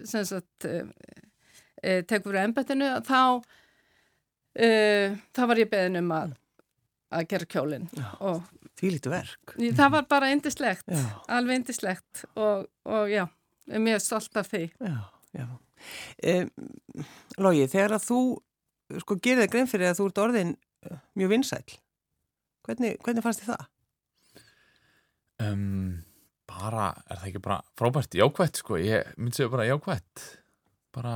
sem 0.06 0.24
sagt 0.26 0.68
tekur 1.80 2.34
úr 2.34 2.42
ennbættinu 2.44 2.92
þá 3.06 3.40
uh, 4.58 5.18
þá 5.34 5.42
var 5.50 5.60
ég 5.60 5.70
beðin 5.70 6.00
um 6.02 6.12
að, 6.14 6.34
að 7.14 7.28
gera 7.32 7.48
kjólinn 7.54 7.88
Því 8.80 8.90
lítu 8.94 9.10
verk. 9.12 9.56
Það 9.76 9.90
var 9.92 10.04
bara 10.08 10.30
indislegt, 10.32 10.86
alveg 11.28 11.58
indislegt 11.58 12.22
og, 12.32 12.62
og 12.88 13.10
já, 13.12 13.26
mér 13.68 13.98
er 13.98 14.00
stolt 14.00 14.38
af 14.40 14.48
því. 14.48 14.62
Já, 14.80 14.94
já. 15.36 15.44
Um, 16.30 17.04
Lógi, 17.40 17.66
þegar 17.72 17.96
að 17.98 18.06
þú 18.06 18.20
sko 19.02 19.16
gerir 19.20 19.44
það 19.44 19.52
grein 19.52 19.68
fyrir 19.68 19.90
að 19.90 20.00
þú 20.00 20.06
ert 20.08 20.22
orðin 20.24 20.54
uh, 20.88 20.96
mjög 21.16 21.32
vinsæl 21.34 21.76
hvernig, 22.66 22.96
hvernig 23.04 23.24
fannst 23.24 23.44
þið 23.44 23.52
það? 23.52 23.68
Um, 25.40 26.02
bara, 26.50 26.90
er 27.08 27.20
það 27.20 27.30
ekki 27.30 27.42
bara 27.44 27.60
frábært 27.78 28.16
jákvætt 28.18 28.60
sko, 28.60 28.78
ég 28.82 29.12
myndi 29.16 29.38
segja 29.38 29.52
bara 29.52 29.68
jákvætt 29.68 30.26
bara 30.94 31.14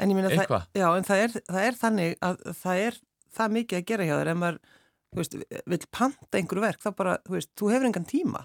það, 0.00 0.54
já, 0.78 0.86
en 0.96 1.04
það 1.04 1.22
er, 1.24 1.34
það 1.44 1.66
er 1.66 1.76
þannig 1.76 2.14
að 2.24 2.38
það 2.56 2.82
er 2.86 3.00
það 3.36 3.56
mikið 3.56 3.80
að 3.80 3.86
gera 3.90 4.06
hjá 4.08 4.14
þér 4.14 4.30
en 4.32 4.40
maður, 4.40 4.58
þú 5.10 5.20
veist, 5.20 5.36
vil 5.72 5.80
panta 5.92 6.40
einhverju 6.40 6.64
verk, 6.64 6.82
þá 6.82 6.90
bara, 6.96 7.18
þú 7.26 7.36
veist, 7.36 7.50
þú 7.58 7.70
hefur 7.74 7.88
engan 7.90 8.08
tíma. 8.08 8.42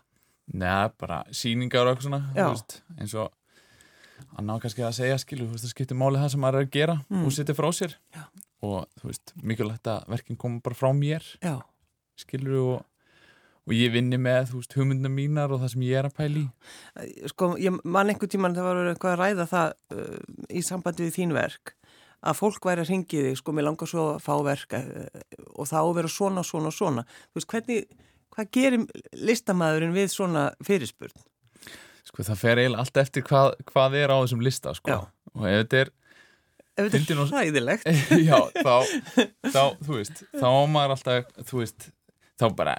Nei, 0.55 0.89
bara 1.01 1.22
síningar 1.34 1.88
og 1.88 1.94
eitthvað 1.94 2.10
svona, 2.10 2.22
þú 2.36 2.50
veist, 2.51 2.75
eins 3.00 3.15
og 3.17 3.32
að 4.36 4.48
ná 4.48 4.53
kannski 4.63 4.84
að 4.86 4.98
segja, 5.00 5.22
skilu, 5.22 5.48
þú 5.48 5.55
veist, 5.55 5.65
það 5.65 5.74
skiptir 5.74 6.00
máli 6.00 6.22
það 6.22 6.34
sem 6.34 6.44
maður 6.44 6.60
er 6.60 6.67
að 6.67 6.75
gera 6.75 6.98
mm. 7.08 7.24
og 7.24 7.36
setja 7.36 7.55
frá 7.58 7.70
sér 7.75 7.96
já. 8.15 8.25
og, 8.67 8.77
þú 9.00 9.10
veist, 9.10 9.34
mikilvægt 9.41 9.91
að 9.91 10.12
verkin 10.13 10.39
koma 10.39 10.62
bara 10.65 10.79
frá 10.79 10.91
mér, 10.96 11.32
já. 11.44 11.55
skilur 12.20 12.60
og 12.62 12.77
og 13.65 13.74
ég 13.74 13.93
vinni 13.93 14.19
með, 14.22 14.51
veist, 14.53 14.75
hugmyndina 14.77 15.12
mínar 15.12 15.53
og 15.53 15.63
það 15.63 15.74
sem 15.74 15.86
ég 15.88 16.00
er 16.00 16.10
að 16.10 16.17
pæli 16.19 16.43
Sko, 17.31 17.53
ég 17.62 17.79
man 17.84 18.12
einhver 18.12 18.29
tíman 18.31 18.55
það 18.57 18.69
var 18.69 18.91
eitthvað 18.91 19.15
að 19.15 19.22
ræða 19.24 19.48
það 19.51 19.74
uh, 19.98 20.19
í 20.53 20.63
sambandi 20.65 21.07
við 21.07 21.17
þín 21.19 21.36
verk 21.36 21.75
að 22.25 22.39
fólk 22.39 22.65
væri 22.65 22.86
að 22.86 22.91
ringi 22.91 23.24
þig, 23.27 23.39
sko, 23.41 23.53
mér 23.53 23.67
langar 23.69 23.89
svo 23.89 24.07
að 24.15 24.24
fá 24.25 24.34
verk 24.45 24.77
uh, 24.77 25.05
og 25.55 25.69
þá 25.69 25.79
vera 25.98 26.12
svona, 26.12 26.45
svona, 26.45 26.74
svona 26.74 27.05
þú 27.10 27.39
veist, 27.41 27.51
hvernig, 27.53 28.05
hvað 28.36 28.51
gerir 28.60 28.88
listamæðurinn 29.31 29.98
við 29.98 30.10
svona 30.13 30.48
fyrirspurn? 30.65 31.25
Sko 32.05 32.25
það 32.25 32.41
fer 32.41 32.62
eiginlega 32.62 32.86
allt 32.86 32.98
eftir 33.01 33.25
hvað, 33.25 33.53
hvað 33.72 33.98
er 34.00 34.13
á 34.13 34.17
þessum 34.22 34.43
lista 34.45 34.74
sko. 34.77 34.93
Já. 34.93 35.31
og 35.34 35.48
ef 35.50 35.63
þetta 35.63 35.86
er 35.86 35.95
Ef 36.75 36.89
þetta 36.91 37.13
er 37.13 37.29
hræðilegt. 37.31 37.86
já, 38.27 38.36
þá, 38.60 38.74
þá, 39.55 39.62
þú 39.79 39.93
veist 39.95 40.25
þá 40.36 40.48
á 40.51 40.63
maður 40.67 40.93
alltaf, 40.98 41.29
þú 41.48 41.62
veist 41.62 41.88
þá 42.36 42.45
bara, 42.57 42.74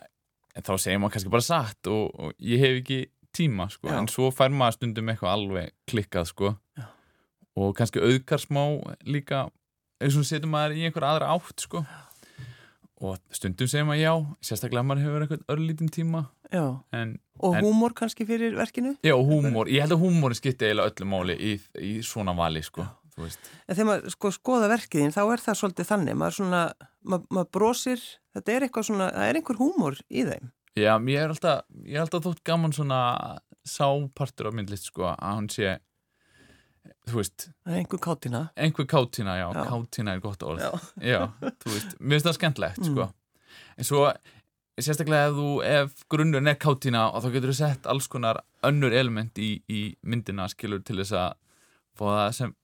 þá 0.64 0.72
segir 0.80 0.98
maður 1.02 1.12
kannski 1.16 1.30
bara 1.30 1.42
satt 1.44 1.86
og, 1.92 2.10
og 2.18 2.32
ég 2.40 2.58
hef 2.62 2.80
ekki 2.80 3.00
tíma 3.36 3.66
sko, 3.68 3.88
Já. 3.90 3.98
en 4.00 4.06
svo 4.08 4.30
fær 4.32 4.48
maður 4.54 4.78
stundum 4.78 5.10
eitthvað 5.12 5.34
alveg 5.34 5.72
klikkað 5.90 6.30
sko 6.32 6.54
Já. 6.78 6.86
og 7.56 7.74
kannski 7.76 8.00
auðgar 8.00 8.40
smá 8.40 8.62
líka, 9.04 9.50
eins 10.00 10.16
og 10.16 10.24
setur 10.24 10.48
maður 10.48 10.76
í 10.78 10.86
einhver 10.88 11.04
aðra 11.04 11.34
átt 11.36 11.60
sko 11.66 11.84
og 13.04 13.18
stundum 13.36 13.68
segir 13.68 13.84
maður 13.84 14.00
já, 14.00 14.12
sérstaklega 14.48 14.86
maður 14.88 15.02
hefur 15.04 15.24
eitthvað 15.26 15.42
örlítinn 15.52 15.92
tíma 15.92 16.22
Já. 16.52 16.80
en, 16.96 17.18
Og 17.44 17.52
En- 17.58 17.64
húmor 17.66 17.92
kannski 17.92 18.24
fyrir 18.24 18.54
verkinu. 18.56 18.94
já, 19.04 19.12
húmor, 19.12 19.68
ég 19.68 19.82
held 19.84 19.92
að 19.92 20.00
húmori 20.00 20.34
skipti 20.38 20.64
eiginlega 20.64 20.88
öllu 20.94 21.06
máli 21.10 21.34
í, 21.36 21.50
í 21.82 21.90
svona 22.06 22.32
vali 22.38 22.62
sko, 22.64 22.86
veist 22.86 23.05
En 23.16 23.74
þegar 23.76 23.86
maður 23.88 24.10
sko 24.12 24.30
skoða 24.34 24.68
verkiðin 24.68 25.14
þá 25.14 25.22
er 25.32 25.40
það 25.40 25.58
svolítið 25.60 25.88
þannig. 25.88 26.16
Maður 26.20 26.34
svona, 26.36 26.60
maður, 27.08 27.26
maður 27.32 27.50
brosir, 27.56 28.02
þetta 28.36 28.52
er 28.52 28.66
eitthvað 28.66 28.86
svona, 28.90 29.06
það 29.14 29.30
er 29.30 29.38
einhver 29.40 29.60
húmor 29.62 29.96
í 30.12 30.24
þeim. 30.28 30.50
Já, 30.76 30.92
ég 31.08 31.22
er 31.22 31.32
alltaf, 31.32 31.62
ég 31.86 31.96
er 31.96 32.02
alltaf 32.04 32.24
þótt 32.26 32.42
gaman 32.44 32.74
svona 32.76 33.00
sápartur 33.66 34.50
af 34.50 34.54
myndlist 34.58 34.90
sko 34.90 35.08
að 35.14 35.38
hún 35.40 35.48
sé 35.50 35.78
þú 37.08 37.16
veist, 37.22 37.48
er 37.66 37.78
einhver 37.80 37.98
kátina. 38.04 38.42
einhver 38.56 38.86
kátína, 38.86 39.38
já, 39.40 39.46
Já. 39.56 39.64
kátína 39.70 40.12
er 40.14 40.20
gott 40.20 40.42
orð 40.46 40.60
Já. 40.60 40.70
já, 41.00 41.20
þú 41.62 41.72
veist, 41.72 41.96
mér 41.98 42.18
finnst 42.20 42.28
það 42.28 42.36
skemmtlegt 42.38 42.78
Mm. 42.78 42.92
sko, 42.92 43.08
en 43.78 43.84
svo 43.84 44.02
sérstaklega 44.78 45.30
ef 45.30 45.34
þú, 45.34 45.48
ef 45.64 46.04
grunnurinn 46.12 46.48
er 46.52 46.54
kátína 46.60 47.06
og 47.14 47.22
þá 47.24 47.32
getur 47.32 47.50
þú 47.50 47.56
sett 47.56 47.86
alls 47.86 48.06
konar 48.06 48.42
önnur 48.62 48.92
element 48.92 49.34
í, 49.38 49.62
í 49.68 49.96
myndina 50.04 50.46
skilur 50.52 50.84
til 50.84 50.96
þess 51.00 51.12
að 51.16 51.34
það 51.98 52.32
sem 52.34 52.54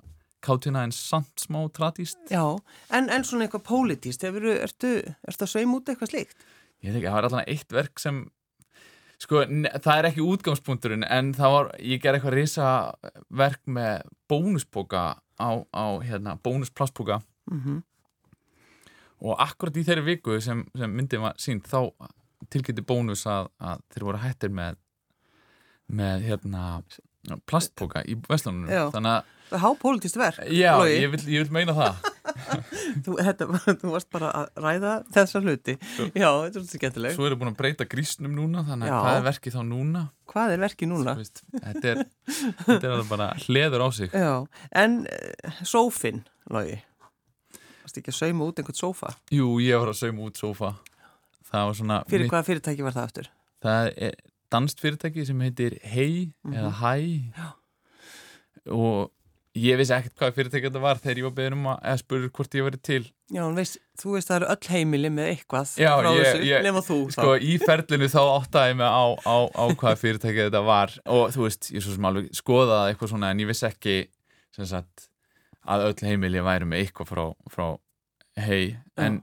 kátína 0.44 0.84
en 0.86 0.94
samt 0.96 1.46
smá 1.46 1.60
tradíst 1.74 2.32
Já, 2.32 2.44
en, 2.90 3.08
en 3.08 3.26
svona 3.26 3.46
eitthvað 3.46 3.66
pólitíst, 3.70 4.26
hefur, 4.26 4.46
ertu, 4.54 4.94
ertu 5.28 5.46
að 5.46 5.52
sveim 5.54 5.74
út 5.76 5.90
eitthvað 5.90 6.14
slíkt? 6.14 6.46
ég 6.82 6.90
veit 6.90 6.98
ekki, 6.98 7.08
það 7.08 7.18
var 7.18 7.28
allan 7.30 7.50
eitt 7.52 7.74
verk 7.74 8.02
sem 8.02 8.24
sko, 9.22 9.44
það 9.46 9.94
er 9.94 10.10
ekki 10.10 10.26
útgangspunkturinn 10.26 11.06
en 11.06 11.30
það 11.38 11.56
var, 11.56 11.70
ég 11.78 12.02
ger 12.02 12.18
eitthvað 12.18 12.36
risa 12.40 12.68
verk 13.30 13.62
með 13.70 14.10
bónuspoka 14.30 15.06
á, 15.38 15.50
á 15.70 15.86
hérna, 16.02 16.38
bónusplastpoka. 16.42 17.22
Mm 17.50 17.82
og 19.22 19.38
akkurat 19.38 19.76
í 19.78 19.84
þeirri 19.86 20.02
viku 20.02 20.40
sem, 20.42 20.64
sem 20.74 20.90
myndið 20.90 21.20
var 21.22 21.36
sínt 21.40 21.68
þá 21.70 21.92
tilkynnti 22.50 22.84
bónus 22.86 23.22
að, 23.30 23.52
að 23.62 23.84
þeir 23.94 24.06
voru 24.08 24.22
hættir 24.22 24.54
með 24.54 24.80
með 25.92 26.24
hérna 26.26 26.64
plastpoka 27.46 28.02
í 28.08 28.16
Vestlunum 28.26 28.70
þannig 28.94 29.12
að, 29.12 29.30
Það 29.52 29.58
er 29.58 29.62
hápólitíst 29.66 30.16
verk. 30.16 30.38
já, 30.48 30.72
ég 30.88 31.10
vil, 31.12 31.20
ég 31.28 31.42
vil 31.44 31.52
meina 31.52 31.74
það 31.76 32.10
Þú, 33.04 33.14
þetta, 33.18 33.46
þú 33.82 33.90
varst 33.92 34.08
bara 34.12 34.28
að 34.36 34.60
ræða 34.64 34.92
þessa 35.12 35.40
hluti. 35.42 35.74
Já, 36.16 36.28
þetta 36.28 36.46
er 36.46 36.52
svolítið 36.54 36.78
skemmtileg. 36.78 37.14
svo 37.16 37.26
er 37.28 37.34
búin 37.40 37.50
að 37.52 37.58
breyta 37.58 37.86
grísnum 37.88 38.32
núna 38.36 38.62
þannig 38.66 38.88
að 38.92 39.02
hvað 39.04 39.18
er 39.18 39.26
verkið 39.26 39.56
þá 39.56 39.62
núna 39.68 40.02
Hvað 40.32 40.54
er 40.54 40.62
verkið 40.62 40.90
núna? 40.92 41.14
Veist, 41.18 41.42
þetta 41.52 41.90
er, 41.92 42.00
þetta 42.62 42.92
er 42.94 43.04
bara 43.10 43.28
hleður 43.44 43.84
á 43.84 43.88
sig 43.92 44.16
Já, 44.16 44.32
en 44.84 44.96
uh, 45.04 45.60
sófinn, 45.68 46.22
Logi. 46.52 46.78
Varst 47.82 48.00
ekki 48.00 48.12
að 48.14 48.18
sauma 48.22 48.48
út 48.48 48.62
einhvern 48.62 48.80
sófa? 48.80 49.12
Jú, 49.34 49.48
ég 49.64 49.82
var 49.82 49.92
að 49.92 50.00
sauma 50.00 50.28
út 50.28 50.40
sófa 50.40 50.72
Fyrir 51.52 52.24
mitt- 52.24 52.32
hvaða 52.32 52.46
fyrirtæki 52.48 52.86
var 52.86 52.94
það 52.96 53.08
aftur? 53.10 53.32
Það 53.62 53.90
er 54.08 54.14
danst 54.52 54.80
fyrirtæki 54.80 55.26
sem 55.28 55.42
heitir 55.44 55.76
Hei 55.84 56.30
eða 56.48 56.70
Hæ 56.80 56.94
og 58.72 59.10
ég 59.58 59.76
vissi 59.76 59.92
ekkert 59.92 60.14
hvaða 60.16 60.34
fyrirtæki 60.38 60.68
þetta 60.70 60.80
var 60.80 61.00
þegar 61.02 61.18
ég 61.20 61.26
var 61.26 61.34
beðin 61.36 61.56
um 61.58 61.66
að 61.74 61.98
spurður 62.00 62.30
hvort 62.38 62.54
ég 62.56 62.64
verið 62.64 62.82
til. 62.88 63.02
Já, 63.32 63.42
veist, 63.56 63.78
þú 64.00 64.14
veist 64.16 64.30
það 64.30 64.36
eru 64.38 64.48
öll 64.54 64.68
heimili 64.72 65.10
með 65.12 65.28
eitthvað 65.34 65.74
Já, 65.82 65.90
ég- 66.16 66.24
þessu, 66.24 66.44
ég- 66.48 66.64
Sko, 67.12 67.34
í 67.36 67.58
ferlinu 67.60 68.08
þá 68.12 68.20
áttaði 68.38 68.72
ég 68.72 68.76
mig 68.80 68.88
á, 68.88 69.04
á, 69.28 69.36
á 69.52 69.64
hvaða 69.76 69.98
fyrirtæki 70.00 70.46
þetta 70.46 70.62
var. 70.64 70.94
Og 71.06 71.30
þú 71.36 71.44
veist, 71.46 71.68
ég 71.72 71.84
svo 71.84 71.92
sem 71.96 72.08
alveg 72.08 72.30
skoðaði 72.32 72.94
eitthvað 72.94 73.12
svona 73.12 73.30
en 73.34 73.42
ég 73.44 73.50
vissi 73.52 73.66
ekki 73.68 73.96
sagt, 74.64 75.08
að 75.68 75.84
öll 75.90 76.06
heimili 76.08 76.40
væri 76.44 76.66
með 76.68 76.86
eitthvað 76.86 77.08
frá, 77.12 77.24
frá 77.52 77.66
Hei 78.40 78.76
en, 78.96 79.20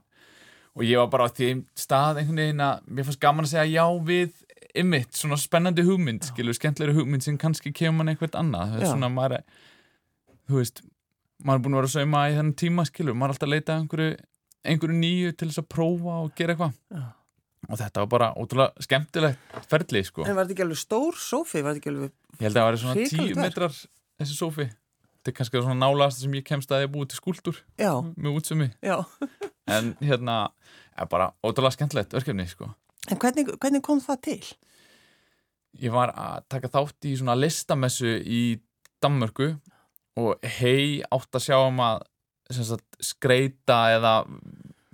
og 0.77 0.83
ég 0.85 0.97
var 1.01 1.07
bara 1.09 1.25
á 1.25 1.33
því 1.33 1.65
stað 1.75 2.19
einhvern 2.21 2.37
veginn 2.43 2.61
að 2.61 2.83
mér 2.85 3.07
fannst 3.07 3.19
gaman 3.23 3.45
að 3.47 3.53
segja 3.55 3.81
já 3.81 3.85
við 4.05 4.29
ymmit, 4.77 5.09
svona 5.17 5.37
spennandi 5.41 5.81
hugmynd 5.87 6.27
skilur, 6.29 6.53
skemmtlegri 6.53 6.93
hugmynd 6.93 7.25
sem 7.25 7.37
kannski 7.41 7.73
kemur 7.73 7.97
mann 8.03 8.13
eitthvað 8.13 8.37
annað, 8.37 8.75
það 8.75 8.81
er 8.85 8.91
svona 8.93 9.09
maður 9.09 9.43
þú 10.49 10.59
veist, 10.59 10.81
maður 11.43 11.59
er 11.59 11.63
búin 11.65 11.75
að 11.75 11.79
vera 11.79 11.89
að 11.89 11.95
sauma 11.95 12.25
í 12.27 12.35
þennan 12.35 12.57
tíma 12.62 12.85
skilur, 12.89 13.15
maður 13.15 13.31
er 13.31 13.35
alltaf 13.35 13.47
að 13.47 13.53
leita 13.53 13.77
einhverju, 13.77 14.17
einhverju 14.73 14.97
nýju 14.99 15.38
til 15.38 15.49
þess 15.49 15.62
að 15.62 15.69
prófa 15.75 16.17
og 16.25 16.33
gera 16.38 16.55
eitthvað. 16.55 17.07
Og 17.69 17.79
þetta 17.79 18.01
var 18.01 18.12
bara 18.13 18.27
ótrúlega 18.39 18.85
skemmtilegt 18.85 19.57
ferli 19.69 20.03
sko, 20.07 20.23
En 20.23 20.38
var 20.38 20.47
þetta 20.47 20.55
ekki 20.55 20.65
alveg 20.65 20.79
stór 20.79 21.17
sófi? 21.19 21.63
Var 21.63 21.73
þetta 21.75 21.81
ekki 21.81 21.91
alveg, 21.93 22.13
ég 22.39 22.45
held 22.45 22.53
að 22.53 22.62
það 22.62 22.69
var 22.69 22.77
svona 22.83 23.07
tíu 23.12 23.39
metrar 23.39 23.75
þessi 23.75 24.38
sófi. 24.38 24.67
Þetta 25.19 25.31
er 25.33 25.35
kannski 25.35 25.62
svona 25.65 25.81
nálast 25.83 26.23
sem 26.23 26.38
ég 26.39 26.45
kemst 26.47 26.71
að 26.71 26.85
ég 26.85 26.93
búið 26.93 27.12
til 27.12 27.19
skúldur 27.19 27.59
já, 27.77 27.91
með 28.15 28.39
útsumi, 28.39 28.69
já. 28.79 28.95
en 29.75 29.91
hérna 29.99 30.38
er 30.95 31.12
bara 31.12 31.33
ótrúlega 31.43 31.75
skemmtilegt 31.75 32.15
verkefni 32.15 32.47
sko. 32.47 32.71
En 33.12 33.19
hvernig, 33.19 33.51
hvernig 33.59 33.83
kom 33.83 33.99
það 34.03 34.23
til? 34.29 34.41
ég 35.77 35.93
var 35.93 36.13
að 36.17 36.45
taka 36.51 36.71
þátt 36.71 37.07
í 37.09 37.15
svona 37.19 37.35
listamessu 37.38 38.17
í 38.23 38.41
Danmörku 39.03 39.53
og 40.19 40.49
hei 40.60 40.99
átt 41.08 41.39
að 41.39 41.45
sjá 41.47 41.58
um 41.62 41.82
að 41.84 42.03
sagt, 42.53 42.86
skreita 43.03 43.79
eða 43.95 44.13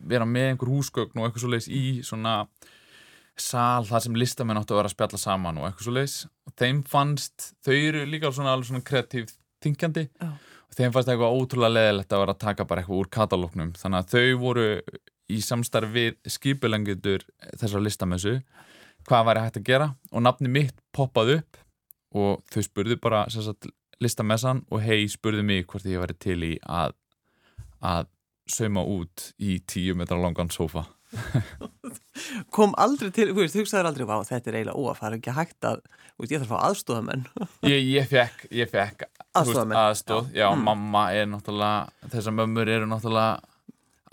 vera 0.06 0.28
með 0.30 0.52
einhver 0.52 0.72
húsgögn 0.72 1.20
og 1.20 1.28
eitthvað 1.28 1.44
svo 1.46 1.54
leiðis 1.54 1.70
í 1.72 1.84
svona 2.06 2.36
sal 3.36 3.84
þar 3.88 4.04
sem 4.06 4.20
listamenn 4.20 4.60
áttu 4.60 4.76
að 4.76 4.82
vera 4.82 4.92
að 4.92 4.96
spjalla 4.96 5.20
saman 5.20 5.58
og 5.60 5.68
eitthvað 5.68 5.88
svo 5.88 5.96
leiðis 5.96 6.18
og 6.46 6.54
þeim 6.62 6.84
fannst, 6.88 7.50
þau 7.66 7.74
eru 7.76 8.06
líka 8.08 8.32
svona 8.32 8.54
alveg 8.56 8.70
svona 8.70 8.86
kreatív 8.86 9.34
þingjandi. 9.66 10.06
Já. 10.22 10.30
og 10.70 10.78
þeim 10.78 10.94
fannst 10.96 11.12
eitthvað 11.12 11.40
ótrúlega 11.40 11.74
leðilegt 11.74 12.14
að 12.14 12.24
vera 12.24 12.36
að 12.36 12.44
taka 12.46 12.68
bara 12.70 12.84
eitthvað 12.84 13.02
úr 13.02 13.12
katalóknum 13.18 13.74
þannig 13.80 14.04
að 14.04 14.14
þau 14.14 14.40
voru 14.44 14.70
í 15.32 15.42
samstarf 15.42 15.92
við 15.96 16.18
skipulengjöndur 16.30 17.26
þessar 17.58 17.84
listamessu 17.84 18.38
hvað 19.06 19.30
væri 19.30 19.46
hægt 19.46 19.60
að 19.60 19.68
gera. 19.70 19.88
Og 20.14 20.24
nafni 20.26 20.52
mitt 20.52 20.78
poppaði 20.96 21.40
upp 21.40 21.62
og 22.16 22.44
þau 22.54 22.62
spurðu 22.66 22.98
bara 23.02 23.26
sagt, 23.34 23.68
listamessan 24.04 24.64
og 24.72 24.82
hei 24.84 25.06
spurðu 25.12 25.44
mig 25.46 25.66
hvort 25.68 25.86
ég 25.88 26.02
væri 26.04 26.18
til 26.20 26.40
í 26.44 26.54
að 26.66 26.94
að 27.86 28.08
sauma 28.50 28.84
út 28.86 29.32
í 29.42 29.60
tíu 29.68 29.96
metra 29.98 30.18
langan 30.22 30.50
sofa 30.54 30.86
Kom 32.56 32.74
aldrei 32.82 33.10
til, 33.14 33.30
þú 33.32 33.42
veist, 33.44 33.56
hugsaður 33.60 33.90
aldrei, 33.90 34.06
vá, 34.10 34.16
þetta 34.28 34.50
er 34.52 34.58
eiginlega 34.60 34.80
óafar, 34.80 35.16
ekki 35.18 35.34
hægt 35.36 35.68
að, 35.68 35.82
þú 36.16 36.24
veist, 36.24 36.34
ég 36.34 36.42
þarf 36.42 36.52
að 36.52 36.52
fá 36.52 36.68
aðstofamenn. 36.70 37.24
ég, 37.72 37.82
ég 37.94 38.08
fekk, 38.12 38.46
ég 38.56 38.72
fekk 38.72 39.04
þú 39.06 39.10
veist, 39.10 39.24
Aðstoðarmenn. 39.36 39.80
aðstóð, 39.82 40.30
já, 40.36 40.46
Mm. 40.56 40.64
mamma 40.70 41.04
er 41.16 41.28
náttúrulega 41.32 42.10
þessar 42.14 42.36
mömmur 42.40 42.72
eru 42.72 42.88
náttúrulega 42.88 43.40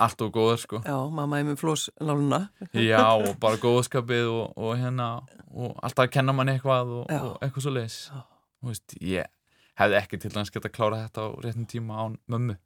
allt 0.02 0.22
og 0.26 0.32
góðar 0.34 0.58
sko 0.62 0.80
Já, 0.86 0.96
mamma 1.14 1.38
er 1.38 1.44
með 1.50 1.60
flós 1.62 1.88
náluna. 2.02 2.40
já 2.74 3.02
og 3.14 3.36
bara 3.42 3.60
góðskapið 3.62 4.30
og, 4.32 4.56
og 4.58 4.74
hérna 4.80 5.10
og 5.52 5.76
alltaf 5.82 6.06
að 6.08 6.14
kenna 6.16 6.32
manni 6.34 6.56
eitthvað 6.56 6.90
og, 7.00 7.04
Já. 7.12 7.20
og 7.28 7.38
eitthvað 7.44 7.66
svo 7.66 7.74
leiðis 7.76 7.98
Já. 8.10 8.22
veist, 8.66 8.96
ég 9.00 9.30
hefði 9.80 9.98
ekki 9.98 10.20
til 10.20 10.32
dæmis 10.34 10.52
geta 10.52 10.68
að 10.68 10.76
klára 10.76 11.02
þetta 11.06 11.24
á 11.24 11.28
réttum 11.44 11.68
tíma 11.70 12.00
án 12.02 12.16
mömmu 12.30 12.56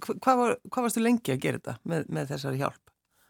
Hvað, 0.00 0.34
var, 0.40 0.54
hvað 0.68 0.86
varstu 0.86 1.02
lengi 1.04 1.34
að 1.34 1.42
gera 1.44 1.60
þetta 1.60 1.74
með, 1.84 2.06
með 2.08 2.30
þessari 2.32 2.60
hjálp? 2.62 2.84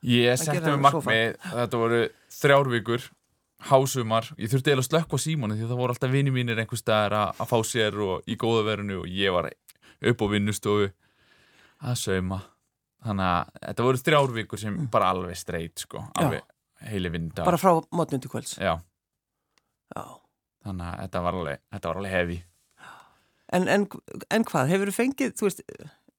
Ég 0.07 0.39
setti 0.39 0.63
mig 0.63 0.83
markmið, 0.85 1.39
þetta 1.43 1.81
voru 1.81 2.03
þrjár 2.31 2.69
vikur, 2.71 3.07
hásumar, 3.67 4.29
ég 4.39 4.53
þurfti 4.53 4.77
að 4.77 4.85
slökka 4.87 5.19
á 5.19 5.25
símónu 5.25 5.57
því 5.59 5.67
það 5.67 5.81
voru 5.81 5.95
alltaf 5.97 6.13
vini 6.13 6.35
mínir 6.35 6.61
einhvers 6.63 6.85
staðar 6.85 7.17
að, 7.19 7.41
að 7.43 7.51
fá 7.51 7.59
sér 7.67 7.99
og 8.07 8.31
í 8.31 8.37
góða 8.39 8.63
verinu 8.69 9.01
og 9.01 9.09
ég 9.11 9.35
var 9.35 9.51
upp 9.51 10.23
á 10.23 10.27
vinnustofu 10.31 10.93
að 11.83 11.99
sauma. 11.99 12.39
Þannig 13.03 13.33
að 13.33 13.59
þetta 13.65 13.87
voru 13.89 14.03
þrjár 14.05 14.33
vikur 14.37 14.63
sem 14.63 14.79
bara 14.93 15.11
alveg 15.15 15.39
streit, 15.39 15.83
sko, 15.83 16.05
alveg 16.19 16.47
heili 16.87 17.11
vinda. 17.15 17.43
Bara 17.47 17.59
frá 17.59 17.75
mótnum 17.95 18.23
til 18.23 18.31
kvölds? 18.31 18.55
Já, 18.63 18.77
Já. 19.95 20.03
þannig 20.67 20.87
að 20.87 21.03
þetta 21.03 21.23
var 21.27 21.39
alveg, 21.41 21.67
alveg 21.91 22.15
hefi. 22.15 22.39
En, 23.57 23.65
en, 23.73 23.87
en 24.35 24.45
hvað, 24.49 24.69
hefur 24.73 24.91
þú 24.91 24.95
fengið, 24.99 25.33
þú 25.39 25.49
veist, 25.49 25.63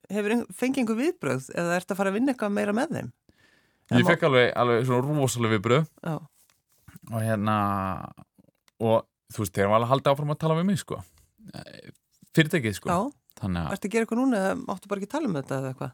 hefur 0.10 0.36
fengið 0.58 0.82
einhver 0.84 1.00
viðbröð 1.00 1.50
eða 1.54 1.78
ert 1.78 1.94
að 1.94 2.00
fara 2.00 2.12
að 2.14 2.18
vinna 2.18 2.34
eitthvað 2.34 2.56
meira 2.56 2.76
með 2.76 2.96
þeim? 2.98 3.12
Ég 3.94 4.06
fekk 4.06 4.26
alveg, 4.30 4.50
alveg 4.62 4.84
svona 4.86 5.20
rosalega 5.20 5.56
viðbröð 5.56 5.86
Já, 6.06 6.16
og 7.10 7.24
hérna, 7.26 7.56
og 8.82 8.98
þú 9.34 9.44
veist, 9.44 9.56
þeir 9.56 9.70
var 9.70 9.80
alveg 9.80 9.88
að 9.88 9.94
halda 9.94 10.14
áfram 10.14 10.34
að 10.34 10.42
tala 10.44 10.58
við 10.60 10.68
mig, 10.70 10.82
sko. 10.82 11.00
Fyrirtækið, 12.38 12.78
sko. 12.78 12.90
já, 12.90 13.00
ertu 13.40 13.90
að 13.90 13.94
gera 13.94 14.06
eitthvað 14.06 14.22
núna 14.22 14.42
eða 14.44 14.58
máttu 14.62 14.92
bara 14.92 15.02
ekki 15.02 15.14
tala 15.14 15.30
um 15.30 15.38
þetta 15.40 15.60
eða 15.62 15.74
eitthvað? 15.74 15.94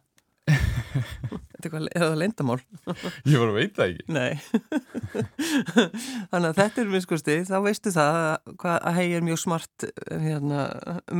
þetta 1.65 1.79
eitthvað, 1.81 1.87
er 1.91 2.03
það 2.05 2.19
lendamál? 2.21 2.57
Ég 3.31 3.41
var 3.41 3.51
að 3.51 3.57
veita 3.59 3.87
ekki. 3.89 4.05
Nei. 4.15 4.33
Þannig 6.31 6.49
að 6.49 6.59
þetta 6.59 6.83
er 6.83 6.91
minnskusti, 6.91 7.37
þá 7.49 7.55
veistu 7.65 7.93
það 7.95 8.19
að, 8.21 8.53
hvað, 8.61 8.77
að 8.77 8.99
hegi 8.99 9.17
er 9.17 9.25
mjög 9.25 9.41
smart 9.41 9.87
hérna, 10.11 10.61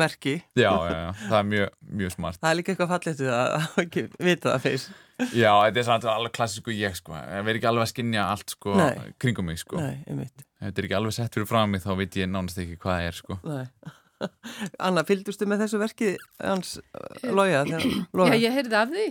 merki. 0.04 0.36
Já, 0.58 0.70
já, 0.70 0.96
já, 0.96 1.10
það 1.26 1.38
er 1.40 1.50
mjög, 1.52 1.76
mjög 2.04 2.16
smart. 2.16 2.42
Það 2.42 2.52
er 2.54 2.60
líka 2.62 2.74
eitthvað 2.76 2.94
fallið 2.96 3.20
til 3.22 3.34
að, 3.34 3.68
ekki 3.86 4.06
vita 4.16 4.54
það 4.54 4.66
fyrst. 4.70 4.96
Já, 5.32 5.52
þetta 5.64 5.80
er 5.80 5.86
svona 5.88 6.16
alveg 6.16 6.34
klassísku 6.36 6.74
ég, 6.76 6.96
sko. 7.00 7.14
Ég 7.16 7.46
verð 7.48 7.60
ekki 7.62 7.70
alveg 7.70 7.86
að 7.86 7.92
skinja 7.94 8.26
allt, 8.34 8.50
sko, 8.52 8.74
Nei. 8.76 9.14
kringum 9.24 9.48
mig, 9.48 9.62
sko. 9.62 9.80
Nei, 9.80 10.02
ég 10.10 10.18
veit. 10.20 10.44
Ef 10.60 10.68
þetta 10.68 10.82
er 10.82 10.88
ekki 10.90 10.98
alveg 10.98 11.16
sett 11.16 11.38
fyrir 11.38 11.48
frá 11.48 11.62
mig, 11.72 11.84
þá 11.86 11.94
veit 12.02 12.18
ég 12.20 12.28
nánast 12.28 12.60
ekki 12.60 12.76
hvað 12.82 12.98
það 13.00 13.08
er, 13.08 13.20
sko. 13.22 13.38
Nei. 13.48 13.96
Anna, 14.86 15.04
fylgdustu 15.08 15.48
með 15.50 15.66
þessu 15.66 15.80
verki 15.82 16.10
hans 16.44 16.76
Lója? 17.24 17.64
þegar- 17.68 18.32
Já, 18.32 18.38
ég 18.46 18.56
heyrði 18.56 18.78
af 18.80 18.92
því, 18.94 19.06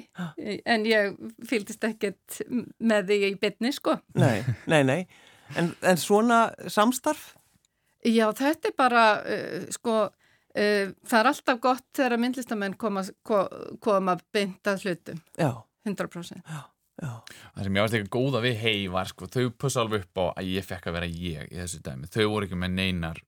en 0.74 0.86
ég 0.88 1.14
fylgdist 1.50 1.84
ekkert 1.90 2.40
með 2.80 3.08
því 3.12 3.18
í 3.28 3.32
bytni, 3.42 3.72
sko. 3.76 3.98
Nei, 4.18 4.42
nei, 4.70 4.82
nei. 4.88 5.00
En, 5.60 5.72
en 5.84 6.00
svona 6.00 6.46
samstarf? 6.72 7.32
Já, 8.04 8.26
þetta 8.36 8.68
er 8.70 8.76
bara, 8.76 9.02
uh, 9.24 9.66
sko, 9.72 9.98
uh, 10.08 10.86
það 11.04 11.18
er 11.20 11.28
alltaf 11.30 11.60
gott 11.64 11.84
þegar 11.96 12.18
myndlistamenn 12.20 12.74
koma, 12.80 13.04
ko, 13.24 13.44
koma 13.84 14.16
beint 14.34 14.64
að 14.72 14.84
hlutum, 14.88 15.20
Já, 15.40 15.50
100%. 15.88 16.40
já. 16.48 16.62
Það 17.04 17.64
sem 17.66 17.74
ég 17.76 17.82
varst 17.82 17.94
eitthvað 17.98 18.12
góða 18.14 18.40
við 18.44 18.58
hei 18.60 18.82
var, 18.92 19.08
sko, 19.10 19.26
þau 19.26 19.48
pussa 19.58 19.80
alveg 19.82 20.04
upp 20.06 20.20
á 20.20 20.24
að 20.38 20.50
ég 20.54 20.64
fekk 20.68 20.86
að 20.88 20.94
vera 20.98 21.08
ég 21.10 21.48
í 21.50 21.56
þessu 21.58 21.80
dæmi. 21.84 22.06
Þau 22.14 22.28
voru 22.30 22.46
ekki 22.46 22.58
með 22.60 22.76
neinar, 22.76 23.18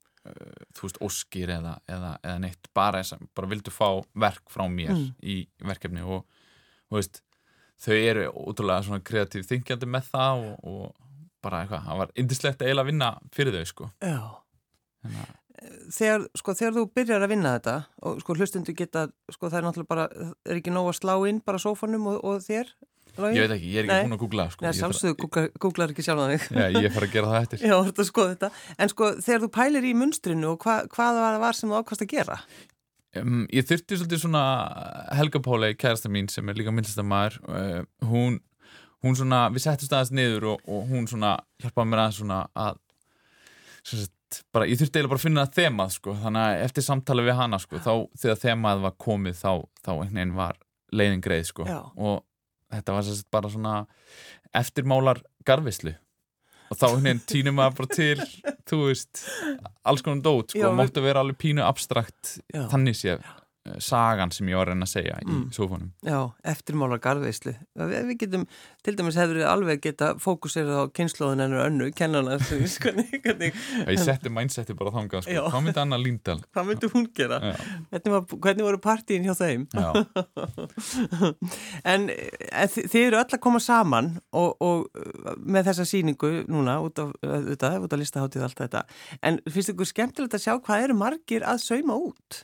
þú 0.77 0.87
veist, 0.87 0.99
óskir 1.05 1.53
eða, 1.57 1.77
eða, 1.89 2.13
eða 2.23 2.41
neitt, 2.43 2.69
bara, 2.77 3.03
bara 3.35 3.51
vildu 3.51 3.73
fá 3.75 3.89
verk 4.15 4.43
frá 4.53 4.67
mér 4.71 4.95
Mm. 4.97 5.09
í 5.23 5.37
verkefni 5.63 6.03
og, 6.05 6.27
þú 6.91 6.99
veist, 7.01 7.23
þau 7.83 7.95
eru 7.97 8.27
ótrúlega 8.33 8.85
svona 8.87 9.05
kreatív 9.05 9.47
þingjandi 9.49 9.89
með 9.91 10.11
það 10.13 10.45
og, 10.51 10.55
og 10.65 10.95
bara 11.45 11.63
eitthvað, 11.65 11.85
það 11.87 11.99
var 12.03 12.15
indislegt 12.17 12.63
að 12.63 12.69
eiginlega 12.71 12.91
vinna 12.91 13.11
fyrir 13.37 13.59
þau, 13.59 13.67
sko. 13.73 13.91
Þannig 14.01 15.35
Þegar, 15.97 16.27
sko, 16.37 16.53
þegar 16.53 16.75
þú 16.77 16.83
byrjar 16.99 17.23
að 17.25 17.31
vinna 17.33 17.53
þetta 17.57 17.75
og 18.05 18.19
sko 18.21 18.35
hlustundu 18.37 18.75
geta, 18.77 19.07
sko 19.33 19.49
það 19.49 19.59
er 19.59 19.65
náttúrulega 19.65 19.89
bara, 19.89 20.35
er 20.45 20.59
ekki 20.61 20.75
nóg 20.75 20.91
að 20.91 20.99
slá 20.99 21.15
inn 21.31 21.39
bara 21.47 21.61
sófanum 21.63 22.11
og, 22.13 22.19
og 22.29 22.43
þér? 22.45 22.75
Ég 23.17 23.43
veit 23.43 23.55
ekki, 23.57 23.73
ég 23.73 23.81
er 23.81 23.87
ekki 23.87 23.97
Nei. 23.97 24.07
búin 24.07 24.17
að 24.17 24.23
googla 24.23 24.47
sko. 24.53 24.73
Sjálfsögðu 24.77 25.17
googlar, 25.23 25.51
googlar 25.65 25.93
ekki 25.95 26.05
sjálf 26.07 26.23
að 26.25 26.33
þig. 26.35 26.47
Já, 26.57 26.81
ég 26.85 26.95
fara 26.95 27.09
að 27.09 27.17
gera 27.17 27.33
það 27.33 27.47
eftir 27.47 27.65
Já, 27.71 27.77
að 27.81 28.09
skoða 28.11 28.33
þetta. 28.35 28.51
En 28.79 28.93
sko, 28.93 29.11
þegar 29.27 29.45
þú 29.45 29.51
pælir 29.57 29.87
í 29.89 29.93
munstrinu 29.97 30.51
og 30.53 30.67
hva, 30.67 30.79
hvað 30.93 31.21
var, 31.23 31.39
var 31.47 31.59
sem 31.59 31.73
þú 31.73 31.79
ákvast 31.81 32.07
að 32.07 32.13
gera? 32.13 32.41
um, 33.21 33.45
Ég 33.55 33.69
þurfti 33.69 34.01
svolítið 34.01 34.23
svona 34.25 34.43
Helga 35.17 35.43
Páli, 35.45 35.73
kærasta 35.79 36.11
mín 36.13 36.29
sem 36.33 36.49
er 36.49 36.59
líka 36.59 36.75
myndlistamæður 36.75 37.39
uh, 37.49 37.79
hún, 38.11 38.41
hún 39.05 39.17
svona, 39.19 39.47
við 39.55 39.67
settum 39.67 39.91
staðast 39.91 40.17
niður 40.17 40.53
og, 40.55 40.69
og 40.69 40.85
hún 40.91 41.09
svona 41.11 41.37
hjálpaði 41.63 41.93
mér 41.93 42.05
aðeins 42.05 42.21
svona 42.21 42.43
að 42.57 42.79
sagt, 43.87 44.41
bara, 44.55 44.67
ég 44.67 44.79
þurfti 44.81 44.99
eiginlega 44.99 45.13
bara 45.13 45.21
að 45.21 45.27
finna 45.27 45.47
þemað 45.57 45.93
sko, 45.97 46.15
þannig 46.23 46.47
að 46.47 46.63
eftir 46.67 46.87
samtali 46.87 47.27
við 47.27 47.39
hana 47.41 47.61
sko, 47.63 47.83
þá 47.83 47.93
þegar 48.23 48.41
þemað 48.43 48.87
var 48.87 48.97
komið 49.07 49.37
þá, 49.41 49.53
þá 49.87 49.93
var 50.37 50.63
leiðin 50.95 51.23
greið 51.25 51.47
sko 51.51 51.67
og 51.67 52.25
þetta 52.73 52.97
var 52.97 53.07
sagt 53.07 53.31
bara 53.35 53.53
svona 53.53 53.77
eftirmálar 54.57 55.23
garfislu 55.47 55.95
og 56.67 56.79
þá 56.81 56.87
veginn 56.97 57.23
týnum 57.31 57.59
maður 57.61 57.77
bara 57.81 57.95
til 57.95 58.21
þú 58.67 58.81
veist, 58.89 59.23
alls 59.87 60.03
konar 60.03 60.25
dót 60.25 60.55
sko, 60.55 60.71
máttu 60.75 61.05
vera 61.05 61.23
alveg 61.23 61.39
pínu 61.45 61.63
abstrakt 61.67 62.39
þannig 62.53 62.99
sé 62.99 63.17
eh, 63.17 63.35
sagan 63.83 64.31
sem 64.33 64.49
ég 64.51 64.57
var 64.59 64.67
að 64.69 64.75
reyna 64.75 64.87
að 64.87 64.93
segja 64.95 65.15
Mm. 65.27 65.45
í 65.51 65.55
sófanum 65.57 65.91
Já, 66.07 66.19
eftirmála 66.53 66.99
garðveislu. 67.03 67.53
Við, 67.77 68.13
getum, 68.21 68.45
til 68.85 68.95
dæmis 68.99 69.17
hefur 69.19 69.39
við 69.41 69.47
alveg 69.51 69.81
geta 69.83 70.13
fókusirað 70.23 70.83
á 70.87 70.93
kynnslóðin 70.95 71.43
ennur 71.47 71.65
önnu, 71.67 71.89
kennana, 71.97 72.37
ég 73.91 73.99
setti 74.03 74.31
mindseti 74.33 74.75
bara 74.79 74.93
þangað 74.95 75.27
sko. 75.27 75.47
Hvað 75.51 75.65
myndi 75.67 75.83
Anna 75.83 75.99
Líndal 76.01 76.39
hvað 76.55 76.69
myndi 76.71 76.91
hún 76.95 77.09
gera? 77.17 77.41
Hvernig, 77.91 78.13
var, 78.15 78.25
hvernig 78.47 78.67
voru 78.69 78.81
partíin 78.85 79.27
hjá 79.27 79.35
þeim? 79.39 79.67
En, 81.87 82.09
þi- 82.73 82.87
þið 82.91 83.03
eru 83.09 83.19
öll 83.21 83.35
að 83.37 83.43
koma 83.43 83.61
saman 83.63 84.13
og, 84.37 84.57
og 84.65 84.87
uh, 84.99 85.35
með 85.43 85.71
þessa 85.71 85.87
síningu 85.89 86.31
núna 86.51 86.79
út 86.85 86.99
af, 87.03 87.13
út 87.23 87.67
af, 87.67 87.79
út 87.87 87.95
af 87.97 88.01
listaháttið 88.03 88.47
allt 88.47 88.61
þetta 88.65 88.83
en 89.27 89.41
finnst 89.51 89.73
ykkur 89.75 89.89
skemmtilegt 89.91 90.37
að 90.39 90.45
sjá 90.47 90.55
hvað 90.59 90.85
eru 90.89 90.99
margir 90.99 91.47
að 91.47 91.63
sauma 91.65 91.97
út? 92.09 92.43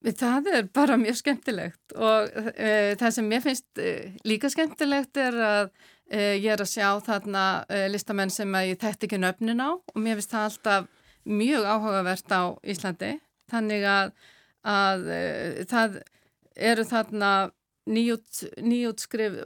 Það 0.00 0.46
er 0.56 0.68
bara 0.72 0.96
mjög 0.96 1.18
skemmtilegt 1.20 1.92
og 1.92 2.30
uh, 2.32 2.92
það 3.00 3.10
sem 3.16 3.26
mér 3.28 3.42
finnst 3.44 3.82
uh, 3.82 4.06
líka 4.24 4.48
skemmtilegt 4.52 5.20
er 5.20 5.36
að 5.36 5.64
uh, 5.68 6.36
ég 6.40 6.48
er 6.54 6.62
að 6.64 6.70
sjá 6.72 6.88
þarna 7.04 7.44
uh, 7.66 7.84
listamenn 7.92 8.32
sem 8.32 8.56
að 8.56 8.70
ég 8.72 8.80
þekkt 8.80 9.08
ekki 9.08 9.20
nöfnin 9.20 9.60
á 9.60 9.76
og 9.76 10.00
mér 10.00 10.16
finnst 10.16 10.32
það 10.32 10.46
alltaf 10.48 10.88
mjög 11.28 11.68
áhugavert 11.68 12.32
á 12.32 12.42
Íslandi. 12.64 13.12
Þannig 13.52 13.84
að, 13.92 14.12
að 14.64 15.08
uh, 15.10 15.64
það 15.68 16.00
eru 16.70 16.86
þarna 16.88 17.32
nýjút, 17.90 18.44
nýjút 18.62 19.02
skrif, 19.04 19.36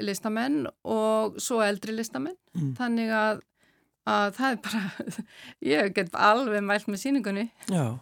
listamenn 0.00 0.64
og 0.88 1.36
svo 1.42 1.60
eldri 1.64 1.94
listamenn. 1.96 2.36
Mm. 2.54 2.74
þannig 2.78 3.08
að, 3.10 3.40
að 4.06 4.28
það 4.36 4.52
er 4.52 4.58
bara, 4.62 5.14
ég 5.74 5.94
get 5.96 6.12
alveg 6.14 6.62
mælt 6.62 6.86
með 6.86 7.00
síningunni 7.02 7.48
Já, 7.66 7.98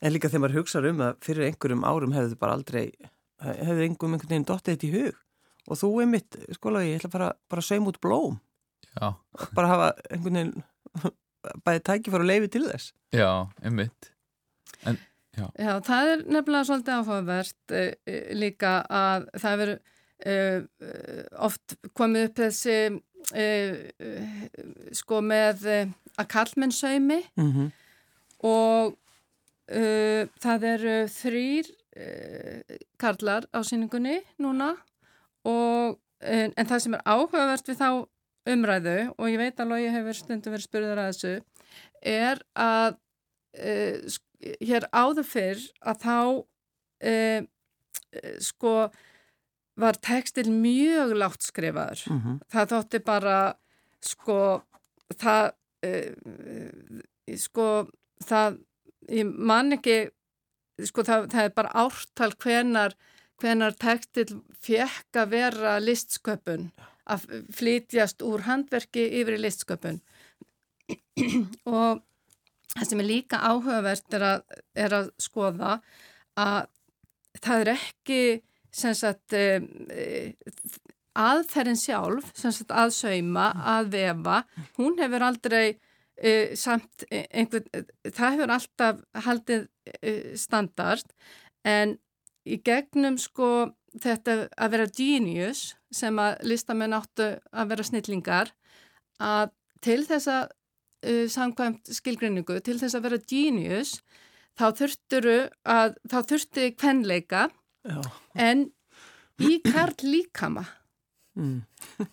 en 0.00 0.12
líka 0.14 0.28
þegar 0.28 0.44
maður 0.44 0.60
hugsa 0.60 0.84
um 0.90 1.02
að 1.06 1.18
fyrir 1.24 1.48
einhverjum 1.48 1.84
árum 1.86 2.14
hefðu 2.16 2.38
bara 2.40 2.56
aldrei 2.58 2.84
hefðu 3.40 3.86
einhverjum 3.86 4.14
einhvern 4.14 4.32
veginn 4.32 4.48
dottið 4.48 4.76
þetta 4.76 4.88
í 4.88 4.94
hug. 4.96 5.20
Og 5.70 5.78
þú 5.78 5.90
er 6.02 6.08
mitt, 6.10 6.38
skóla 6.56 6.84
ég 6.84 7.00
ætla 7.00 7.12
bara, 7.12 7.28
bara 7.50 7.62
að 7.62 7.68
sauma 7.68 7.92
út 7.92 8.00
blóm. 8.02 8.40
Já. 8.90 9.14
bara 9.54 9.70
hafa 9.70 9.90
einhvern 10.10 10.38
veginn 10.40 10.64
bæði 11.64 11.84
tækifæra 11.86 12.24
og 12.24 12.30
leifi 12.30 12.50
til 12.52 12.64
þess. 12.66 12.90
Já, 13.16 13.30
einmitt. 13.62 14.10
Já, 15.38 15.78
það 15.86 16.10
er 16.10 16.24
nefnilega 16.26 16.66
svolítið 16.68 16.96
áfáðvert 17.00 17.74
uh, 17.78 17.92
líka 18.36 18.72
að 18.90 19.28
það 19.40 19.60
veru 19.62 19.76
uh, 20.32 20.58
oft 21.46 21.76
komið 21.96 22.26
upp 22.28 22.40
þessi 22.42 22.78
uh, 22.90 23.76
uh, 24.08 24.40
sko 25.00 25.20
með 25.24 25.68
uh, 25.70 25.94
að 26.18 26.30
kallmenn 26.34 26.74
saumi. 26.74 27.22
Mm 27.38 27.52
-hmm. 27.52 27.70
og 28.50 28.98
uh, 29.70 30.28
það 30.42 30.66
eru 30.74 30.94
þrýr 31.14 31.68
uh, 31.70 32.78
karlar 33.00 33.46
á 33.54 33.58
síningunni 33.66 34.20
núna 34.42 34.74
og 35.48 35.98
en, 36.20 36.52
en 36.56 36.68
það 36.68 36.82
sem 36.84 36.96
er 36.98 37.04
áhugavert 37.08 37.70
við 37.70 37.78
þá 37.80 37.90
umræðu 38.50 38.98
og 39.16 39.30
ég 39.30 39.40
veit 39.40 39.62
alveg 39.62 39.86
ég 39.86 39.94
hefur 39.98 40.18
stundum 40.18 40.56
verið 40.56 40.66
spurður 40.66 41.02
að 41.02 41.12
þessu 41.12 41.34
er 42.10 42.42
að 42.56 42.98
uh, 43.60 44.18
hér 44.64 44.88
áður 44.92 45.28
fyrr 45.28 45.64
að 45.84 46.04
þá 46.04 46.18
sko 48.44 48.72
var 49.80 49.96
tekstil 50.04 50.50
mjög 50.52 51.14
látt 51.16 51.44
skrifaður 51.44 52.02
Mm 52.10 52.18
-hmm. 52.20 52.40
það 52.52 52.70
þótti 52.72 53.00
bara 53.04 53.36
sko 54.00 54.62
það 55.16 55.52
sko 57.36 57.66
það 58.24 58.58
ég 59.08 59.24
man 59.26 59.72
ekki 59.76 60.10
sko 60.86 61.04
það, 61.04 61.30
það 61.32 61.46
er 61.46 61.56
bara 61.56 61.72
ártal 61.84 62.32
hvenar 62.40 62.96
hvenar 63.40 63.76
tekstil 63.80 64.28
fekk 64.60 65.16
að 65.22 65.32
vera 65.34 65.78
listsköpun 65.82 66.68
að 67.10 67.24
flytjast 67.56 68.22
úr 68.26 68.44
handverki 68.46 69.06
yfir 69.20 69.38
í 69.38 69.42
listsköpun. 69.46 69.98
Og 71.70 72.02
það 72.74 72.86
sem 72.86 73.02
er 73.02 73.08
líka 73.08 73.40
áhugavert 73.40 74.16
er 74.18 74.26
að, 74.28 74.44
er 74.78 74.96
að 75.00 75.10
skoða 75.20 75.78
að 76.38 76.68
það 77.40 77.64
er 77.64 77.72
ekki 77.74 78.22
sagt 78.70 79.34
um, 79.34 79.66
aðferðin 81.18 81.80
sjálf 81.80 82.30
sagt 82.38 82.70
að 82.70 82.92
sauma, 82.94 83.50
að 83.58 83.94
vefa 83.96 84.42
hún 84.78 84.98
hefur 85.00 85.26
aldrei 85.26 85.64
uh, 86.24 86.54
samt 86.58 87.04
einhver, 87.10 87.66
það 88.04 88.36
hefur 88.36 88.54
alltaf 88.56 89.02
haldið 89.26 89.66
uh, 89.66 90.32
standard 90.38 91.12
en 91.66 91.98
í 92.48 92.60
gegnum 92.64 93.18
sko 93.20 93.70
þetta 94.00 94.46
að 94.54 94.72
vera 94.76 94.88
genius 94.96 95.74
sem 95.92 96.16
að 96.22 96.40
listamenn 96.46 96.94
áttu 96.94 97.32
að 97.50 97.70
vera 97.72 97.86
snillingar 97.86 98.52
að 99.20 99.50
til 99.84 100.00
þess 100.06 100.30
að 100.30 100.50
uh, 100.50 101.26
samkvæmt 101.28 101.92
skilgrinningu, 101.96 102.60
til 102.64 102.78
þess 102.80 102.96
að 102.96 103.06
vera 103.08 103.22
genius 103.28 103.96
þá 104.60 104.66
þurfturu 104.76 105.38
að 105.64 105.96
þá 106.10 106.18
þurfti 106.32 106.68
kvenleika 106.76 107.48
Já. 107.86 108.00
en 108.34 108.68
í 109.40 109.56
karl 109.64 109.96
líkama 110.04 110.66
Mm. 111.38 111.62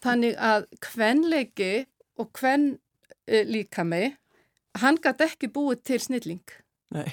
þannig 0.04 0.36
að 0.38 0.68
kvenleiki 0.86 1.88
og 2.22 2.30
kven 2.38 2.68
uh, 3.28 3.44
líkami 3.48 4.04
hann 4.82 5.00
gæti 5.02 5.28
ekki 5.28 5.50
búið 5.54 5.84
til 5.90 6.00
snilling 6.04 6.56
Nei. 6.96 7.08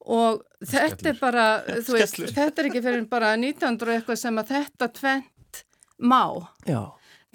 og 0.00 0.42
þetta 0.64 0.84
er 0.84 0.96
Skellur. 0.96 1.20
bara 1.20 1.46
þú 1.86 1.96
veist, 1.98 2.20
þetta 2.34 2.62
er 2.62 2.70
ekki 2.70 2.84
fyrir 2.84 3.06
bara 3.10 3.34
1900 3.36 3.88
og 3.88 3.94
eitthvað 3.98 4.20
sem 4.20 4.42
að 4.42 4.52
þetta 4.54 4.90
tvent 4.98 5.64
má. 6.04 6.22
Já. 6.66 6.82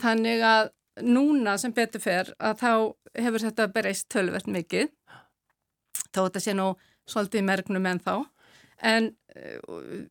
Þannig 0.02 0.44
að 0.44 0.72
núna 1.06 1.56
sem 1.62 1.74
betur 1.76 2.02
fer 2.04 2.34
að 2.44 2.60
þá 2.60 2.72
hefur 3.24 3.46
þetta 3.46 3.68
bereist 3.72 4.10
tölvert 4.12 4.50
mikið 4.52 4.90
þó 6.10 6.26
þetta 6.26 6.42
sé 6.44 6.56
nú 6.58 6.74
svolítið 7.10 7.46
mergnum 7.48 7.88
en 7.90 8.02
þá 8.04 8.14
en 8.90 9.10
uh, 9.36 10.04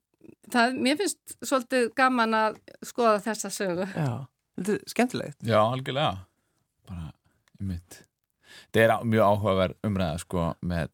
það, 0.53 0.79
mér 0.81 0.99
finnst 1.01 1.37
svolítið 1.42 1.90
gaman 1.99 2.37
að 2.37 2.59
skoða 2.87 3.21
þessa 3.29 3.53
sögu. 3.53 3.87
Já, 3.92 4.11
þetta 4.59 4.75
er 4.79 4.83
skemmtilegt. 4.94 5.38
Já, 5.44 5.59
algjörlega 5.61 6.16
bara, 6.88 7.12
þetta 7.61 8.83
er 8.85 8.92
á- 8.94 9.03
mjög 9.05 9.25
áhugaverð 9.29 9.75
umræða 9.88 10.18
sko 10.23 10.47
með 10.62 10.88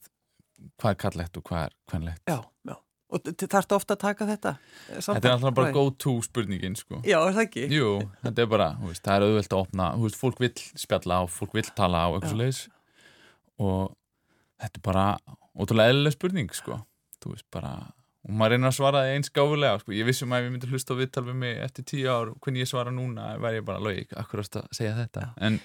hvað 0.81 0.90
er 0.90 0.98
kallegt 1.05 1.37
og 1.37 1.44
hvað 1.44 1.64
er 1.68 1.74
kvenlegt. 1.90 2.22
Já, 2.29 2.38
já. 2.68 2.77
Og 3.14 3.20
þarftu 3.22 3.77
ofta 3.77 3.94
að 3.94 4.00
taka 4.00 4.27
þetta? 4.27 4.53
eh, 4.90 4.98
Þetta 4.98 5.29
er 5.29 5.35
alltaf 5.37 5.55
bara 5.55 5.72
go 5.72 5.90
to 5.90 6.14
spurningin 6.22 6.74
sko. 6.77 7.03
Já, 7.05 7.18
er 7.29 7.33
það 7.37 7.44
ekki? 7.46 7.66
Jú, 7.70 7.90
þetta 8.24 8.42
er 8.42 8.46
bara, 8.50 8.68
þú 8.81 8.88
veist, 8.90 9.03
það 9.05 9.14
er 9.16 9.27
auðvelt 9.29 9.53
að 9.55 9.61
opna 9.61 9.90
þú 9.94 10.03
veist, 10.09 10.18
fólk 10.18 10.40
vill 10.40 10.55
spjalla 10.83 11.20
og 11.22 11.31
fólk 11.31 11.53
vill 11.55 11.68
tala 11.77 12.00
á 12.03 12.09
og 13.59 13.94
þetta 14.61 14.81
er 14.81 14.83
bara 14.83 15.05
ótrúlega 15.55 15.92
eðlileg 15.92 16.16
spurning, 16.16 16.50
sko. 16.57 16.81
Þú 17.22 17.35
veist, 17.37 17.46
bara, 17.55 17.70
og 18.24 18.35
maður 18.35 18.57
reynir 18.57 18.70
að 18.72 18.77
svara 18.81 19.05
því 19.05 19.14
eins 19.14 19.31
gáfulega, 19.31 19.79
sko, 19.85 19.92
ég 19.94 20.09
vissum 20.09 20.33
að 20.35 20.40
ef 20.42 20.48
ég 20.48 20.53
myndi 20.57 20.72
hlusta 20.72 20.96
á 20.96 21.00
viðtal 21.00 21.24
við 21.29 21.38
mig 21.44 21.59
eftir 21.68 21.85
tíu 21.92 22.09
ár, 22.11 22.35
hvernig 22.40 22.64
ég 22.64 22.70
svara 22.72 22.90
núna 22.90 23.29
væri 23.38 23.61
ég 23.61 23.64
bara, 23.68 23.79
logi, 23.85 24.07
akkur 24.16 24.42
að 24.42 24.66
segja 24.74 24.96
þetta? 24.98 25.29
En, 25.38 25.61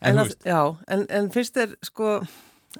en, 0.00 0.18
að, 0.22 0.34
já, 0.46 0.60
en, 0.92 1.06
en 1.10 1.30
finnst 1.34 1.56
þér 1.56 1.76
sko 1.86 2.10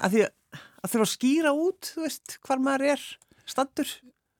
að 0.00 0.10
því 0.16 0.24
að 0.26 0.90
þurfa 0.92 1.06
að 1.06 1.12
skýra 1.14 1.52
út 1.56 1.92
þú 1.94 2.04
veist, 2.04 2.36
hvar 2.46 2.60
maður 2.62 2.92
er 2.96 3.06
stattur 3.46 3.88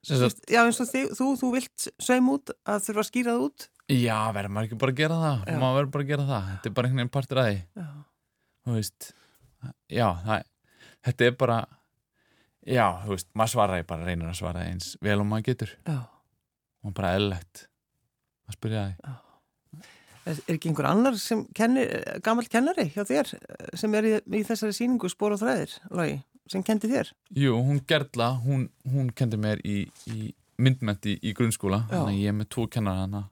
Sem 0.07 0.21
sagt- 0.23 0.45
já, 0.47 0.61
eins 0.63 0.79
og 0.81 0.87
þig, 0.87 1.09
þú, 1.19 1.27
þú 1.41 1.49
vilt 1.57 1.87
sveim 1.99 2.29
út 2.31 2.53
að 2.63 2.85
þurfa 2.87 3.03
að 3.03 3.09
skýra 3.09 3.33
það 3.35 3.47
út. 3.49 3.65
Já, 3.91 4.19
verður 4.37 4.53
maður 4.55 4.69
ekki 4.69 4.79
bara 4.83 4.93
að 4.93 5.01
gera 5.01 5.17
það? 5.23 5.41
Já. 5.47 5.57
maður 5.63 5.77
verður 5.81 5.91
bara 5.97 6.05
að 6.05 6.11
gera 6.13 6.27
það, 6.29 6.45
þetta 6.53 6.69
er 6.71 6.75
bara 6.77 6.87
einhvern 6.87 7.01
veginn 7.03 7.15
partur 7.17 7.41
að 7.43 7.49
því. 7.49 7.57
Já, 7.81 7.89
þú 8.67 8.77
veist 8.77 9.09
já, 9.91 10.07
það, 10.27 10.45
þetta 11.09 11.27
er 11.27 11.37
bara 11.43 11.59
já, 12.67 12.87
þú 13.03 13.13
veist, 13.17 13.29
maður 13.35 13.53
svaraði 13.57 13.87
bara 13.91 14.07
reynir 14.07 14.31
að 14.31 14.39
svara 14.39 14.65
eins 14.71 14.93
vel 15.03 15.19
og 15.23 15.27
maður 15.33 15.49
getur. 15.51 15.75
Já. 15.87 15.99
og 16.87 16.95
bara 16.95 17.15
eðlilegt 17.19 17.65
að 18.47 18.59
spyrja 18.61 18.85
því 18.87 19.15
Er, 20.27 20.39
ekki 20.51 20.71
einhver 20.73 20.89
annar 20.91 21.15
sem 21.23 21.45
kennir, 21.55 21.91
gammal 22.27 22.49
kennari 22.51 22.89
hjá 22.95 23.05
þér 23.07 23.29
eh, 23.37 23.69
sem 23.79 23.93
er 23.95 24.09
í, 24.09 24.15
í 24.41 24.41
þessari 24.49 24.75
síningu 24.75 25.07
spór 25.13 25.37
og 25.37 25.43
þræðir, 25.43 25.77
Logi, 25.95 26.17
sem 26.51 26.65
kendi 26.67 26.91
þér? 26.91 27.13
Jú, 27.39 27.53
hún 27.63 27.79
Gerla, 27.87 28.33
hún, 28.43 28.65
hún 28.91 29.13
kendi 29.15 29.39
mér 29.39 29.63
í, 29.63 29.85
í 30.11 30.33
myndmenti 30.59 31.15
í 31.23 31.35
grunnskóla 31.37 31.85
Já. 31.87 31.95
þannig 32.01 32.19
ég 32.25 32.33
er 32.33 32.37
með 32.41 32.51
tvo 32.57 32.67
kennara 32.73 33.05
hana 33.07 33.23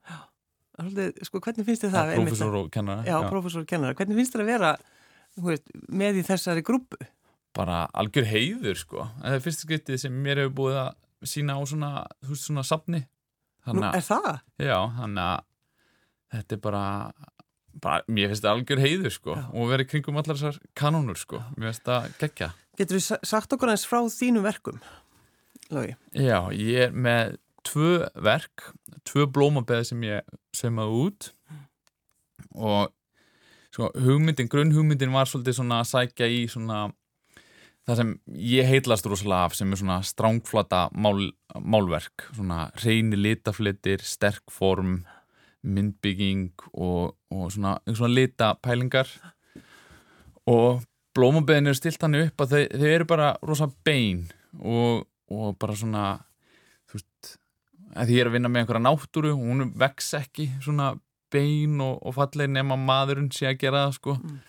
Svolítið, 0.75 1.19
sko, 1.29 1.39
hvernig 1.43 1.67
finnst 1.69 1.85
þér 1.87 1.93
það? 1.95 2.09
einmitt 2.15 2.31
professor 2.33 2.57
og 2.59 2.71
kennara 2.75 3.03
að- 3.05 3.09
Já, 3.11 3.17
professor 3.31 3.63
og 3.63 3.69
kennara. 3.71 3.95
Hvernig 3.95 4.17
finnst 4.19 4.35
þér 4.35 4.43
að 4.43 4.49
vera 4.51 4.71
veist, 5.45 5.69
með 5.89 6.19
í 6.19 6.25
þessari 6.27 6.63
grúpu? 6.67 6.99
bara 7.55 7.85
algjör 7.95 8.27
heiður 8.27 8.75
sko 8.81 9.03
en 9.05 9.29
það 9.29 9.37
er 9.37 9.43
fyrsta 9.45 9.67
skiptið 9.69 9.99
sem 10.03 10.15
mér 10.25 10.41
hefur 10.43 10.55
búið 10.59 10.79
að 10.81 11.29
sína 11.31 11.55
á 11.55 11.63
svona, 11.63 11.91
þú 12.27 12.33
veist, 12.35 12.47
svona 12.49 12.65
safni 12.67 13.05
Nú, 13.71 13.81
er 13.87 14.03
það? 14.05 14.41
já, 14.59 14.79
þannig 14.99 15.23
að 15.25 15.45
þetta 16.35 16.57
er 16.57 16.63
bara, 16.65 16.85
bara 17.83 18.03
mér 18.11 18.33
finnst 18.33 18.45
það 18.45 18.59
algjör 18.59 18.83
heiður 18.85 19.15
sko 19.15 19.37
Já. 19.39 19.45
og 19.53 19.71
verið 19.73 19.91
kringum 19.93 20.21
allar 20.21 20.41
þessar 20.41 20.61
kanónur 20.79 21.21
sko. 21.21 21.41
Mér 21.57 21.73
finnst 21.73 21.87
það 21.89 22.11
geggja. 22.23 22.51
Getur 22.79 22.99
þú 22.99 23.21
sagt 23.31 23.55
okkur 23.55 23.73
eins 23.75 23.87
frá 23.87 24.01
þínum 24.11 24.47
verkum, 24.47 24.83
Logi? 25.73 25.95
Já, 26.19 26.39
ég 26.53 26.89
er 26.89 26.97
með 27.07 27.39
tvö 27.65 27.93
verk, 28.25 28.69
tvö 29.09 29.29
blómabeð 29.31 29.87
sem 29.89 30.03
ég 30.05 30.35
saumaði 30.57 30.99
út. 31.07 31.31
Og 32.55 32.93
sko, 33.75 33.89
hugmyndin, 34.05 34.51
grunnhugmyndin 34.51 35.15
var 35.15 35.31
svolítið 35.31 35.59
svona 35.59 35.81
að 35.83 35.91
sækja 35.95 36.29
í 36.31 36.45
svona 36.51 36.85
það 37.85 38.01
sem 38.01 38.13
ég 38.41 38.69
heitlast 38.69 39.07
rosalega 39.09 39.49
af 39.49 39.57
sem 39.59 39.73
er 39.73 39.81
svona 39.81 39.99
strángflata 40.07 40.87
mál, 40.97 41.27
málverk, 41.61 42.29
svona 42.33 42.69
reyni 42.81 43.19
litaflitir, 43.21 44.05
sterk 44.05 44.45
form 44.53 45.03
myndbygging 45.65 46.51
og, 46.73 47.15
og 47.33 47.47
svona, 47.53 47.79
svona 47.89 48.13
litapælingar. 48.15 49.11
Og 50.51 50.85
blómabeðin 51.17 51.71
eru 51.71 51.79
stilt 51.79 52.03
hann 52.05 52.19
upp 52.19 52.45
að 52.45 52.55
þau, 52.55 52.63
eru 52.91 53.09
bara 53.09 53.33
rosa 53.47 53.69
bein 53.87 54.27
og, 54.61 55.07
og 55.33 55.57
bara 55.61 55.77
svona 55.79 56.05
þú 56.91 56.99
veist 56.99 57.37
að 57.95 58.09
því 58.09 58.17
ég 58.17 58.25
er 58.25 58.31
að 58.31 58.37
vinna 58.37 58.51
með 58.51 58.65
einhverja 58.65 58.85
náttúru 58.85 59.31
og 59.35 59.45
hún 59.45 59.69
vex 59.79 60.11
ekki 60.19 60.49
svona 60.65 60.95
bein 61.35 61.79
og, 61.83 62.01
og 62.03 62.17
falleg 62.17 62.51
nema 62.51 62.79
maðurinn 62.79 63.31
sé 63.35 63.49
að 63.51 63.61
gera 63.63 63.87
það 63.87 63.97
sko. 63.99 64.17
Mm. 64.19 64.43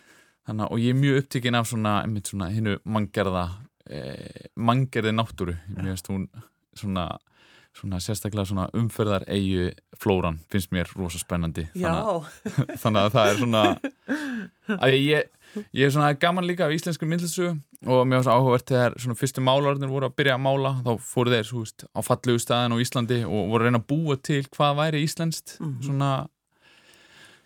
þannig 0.46 0.74
og 0.74 0.82
ég 0.82 0.94
er 0.94 1.00
mjög 1.02 1.22
upptikinn 1.22 1.60
af 1.60 1.70
svona, 1.70 1.94
svona 2.30 2.50
hinnu 2.54 2.76
manngerða 2.84 3.46
eh, 3.90 4.50
manngerði 4.56 5.14
náttúru. 5.16 5.56
Mér 5.74 5.94
finnst 5.94 6.12
hún 6.12 6.28
svona 6.76 7.08
svona 7.76 8.00
sérstaklega 8.04 8.48
svona 8.50 8.66
umferðar 8.78 9.26
eigu 9.32 9.70
flóran 10.00 10.40
finnst 10.52 10.72
mér 10.76 10.90
rosa 10.96 11.20
spennandi. 11.20 11.68
Þannig, 11.76 12.30
þannig 12.82 13.02
að 13.02 13.16
það 13.16 13.32
er 13.32 13.40
svona 13.42 13.64
að 14.80 14.96
ég, 14.96 15.32
ég 15.76 15.88
er 15.88 15.94
svona 15.94 16.14
gaman 16.20 16.48
líka 16.48 16.68
af 16.68 16.76
íslensku 16.76 17.08
myndlisögu 17.10 17.56
og 17.86 18.06
mér 18.08 18.22
var 18.22 18.28
svo 18.28 18.38
áhugavert 18.38 18.72
þegar 18.72 18.96
svona 19.02 19.20
fyrstu 19.20 19.44
málararnir 19.44 19.92
voru 19.92 20.10
að 20.10 20.16
byrja 20.22 20.38
að 20.38 20.46
mála 20.46 20.72
þá 20.86 20.94
fóru 21.10 21.36
þeir 21.36 21.50
svo, 21.50 21.66
veist, 21.66 21.86
á 21.92 22.00
fallegu 22.06 22.42
staðin 22.42 22.78
á 22.78 22.84
Íslandi 22.86 23.20
og 23.28 23.52
voru 23.52 23.66
að 23.66 23.68
reyna 23.70 23.84
að 23.84 23.90
búa 23.92 24.18
til 24.24 24.42
hvað 24.56 24.80
væri 24.80 25.04
íslenskt. 25.06 25.58
Mhm. 25.60 25.76
svona 25.90 26.14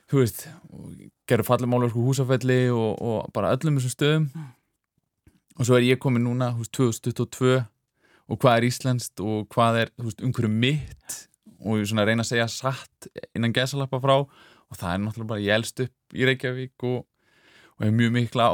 þú 0.09 0.23
veist 0.23 0.45
gerðu 1.29 1.49
fallegu 1.49 1.73
málar 1.73 1.91
sko 1.91 2.05
húsafelli 2.05 2.61
og, 2.73 3.01
og 3.01 3.33
bara 3.33 3.51
öllum 3.57 3.81
þessum 3.81 3.95
stöðum. 3.97 4.29
Og 5.59 5.67
svo 5.67 5.75
er 5.75 5.89
ég 5.89 5.99
komin 5.99 6.23
núna 6.23 6.53
veist, 6.55 6.71
2022 6.77 7.65
og 8.29 8.37
hvað 8.39 8.59
er 8.59 8.67
íslenskt 8.69 9.23
og 9.25 9.49
hvað 9.53 9.83
er 9.83 9.91
veist, 9.97 10.23
umhverju 10.25 10.51
mitt? 10.53 11.19
Og 11.59 11.83
svona 11.83 12.05
reyna 12.07 12.23
að 12.23 12.31
segja 12.31 12.47
satt 12.47 13.09
innan 13.35 13.53
gesalappa 13.55 13.99
frá. 13.99 14.15
Og 14.69 14.77
það 14.77 14.93
er 14.93 15.01
náttúrulega 15.03 15.31
bara 15.33 15.43
ég 15.43 15.57
elst 15.57 15.81
upp 15.83 16.15
í 16.15 16.27
Reykjavík 16.29 16.85
og, 16.87 16.99
og 17.77 17.85
hef 17.85 17.95
mjög 17.95 18.13
mikla 18.15 18.49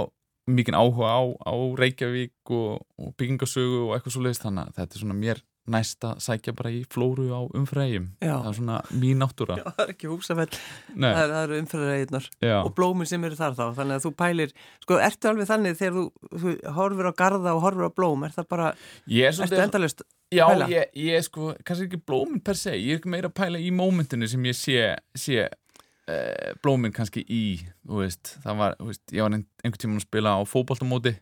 mikinn 0.48 0.78
áhuga 0.78 1.12
á, 1.12 1.22
á 1.26 1.54
Reykjavík 1.82 2.54
og, 2.56 2.86
og 3.02 3.14
byggingasögu 3.20 3.84
og 3.88 3.96
eitthvað 3.96 4.16
svo 4.16 4.24
leiðist 4.24 4.46
þannig 4.46 4.70
að 4.70 4.80
þetta 4.80 4.98
er 4.98 5.04
svona 5.04 5.18
mér 5.18 5.42
næsta 5.71 6.12
sækja 6.21 6.54
bara 6.54 6.69
í 6.73 6.84
flóru 6.91 7.25
á 7.34 7.41
umfrægjum 7.58 8.06
Já. 8.21 8.36
það 8.43 8.49
er 8.49 8.58
svona 8.60 8.75
mín 8.93 9.21
náttúra. 9.21 9.58
Já, 9.58 9.65
það 9.65 9.82
er 9.86 9.93
ekki 9.95 10.10
húsafell, 10.12 10.60
það, 10.93 11.17
það 11.32 11.38
eru 11.41 12.21
já, 12.45 12.58
og 12.60 12.73
blómin 12.78 13.10
sem 13.10 13.25
eru 13.25 13.38
þar 13.39 13.56
þá, 13.58 13.63
þannig 13.80 13.97
að 13.97 14.06
þú 14.06 14.12
pælir, 14.21 14.54
sko, 14.86 14.99
ertu 15.08 15.32
alveg 15.32 15.49
þannig 15.49 15.78
þegar 15.80 15.97
þú, 15.97 16.06
þú 16.43 16.56
horfir 16.78 17.10
á 17.10 17.13
garða 17.23 17.56
og 17.58 17.63
horfir 17.65 17.89
á 17.89 17.91
blóm, 17.97 18.25
er 18.28 18.36
það 18.36 18.49
bara, 18.54 18.71
er 19.10 19.41
ertu 19.45 19.62
endalust, 19.65 20.06
Já, 20.34 20.45
pæla? 20.51 20.67
ég, 20.69 20.91
ég 21.01 21.25
sko, 21.25 21.54
kannski 21.65 21.89
ekki 21.89 22.01
blómin 22.06 22.43
per 22.45 22.60
se, 22.62 22.75
ég 22.78 23.01
er 23.01 23.10
meira 23.10 23.32
að 23.32 23.38
pæla 23.41 23.62
í 23.62 23.71
mómentinu 23.73 24.30
sem 24.30 24.45
ég 24.45 24.58
sé, 24.60 24.89
sé 25.17 25.47
uh, 25.49 26.51
blómin 26.62 26.93
kannski 26.93 27.25
í, 27.25 27.45
veist, 27.89 28.36
það 28.45 28.62
var, 28.62 28.78
veist, 28.86 29.06
ég 29.10 29.25
var 29.25 29.34
ein, 29.34 29.47
einhvern 29.63 29.82
tímann 29.82 30.04
að 30.04 30.06
spila 30.06 30.36
á 30.38 30.41
fótboltamóti, 30.45 31.15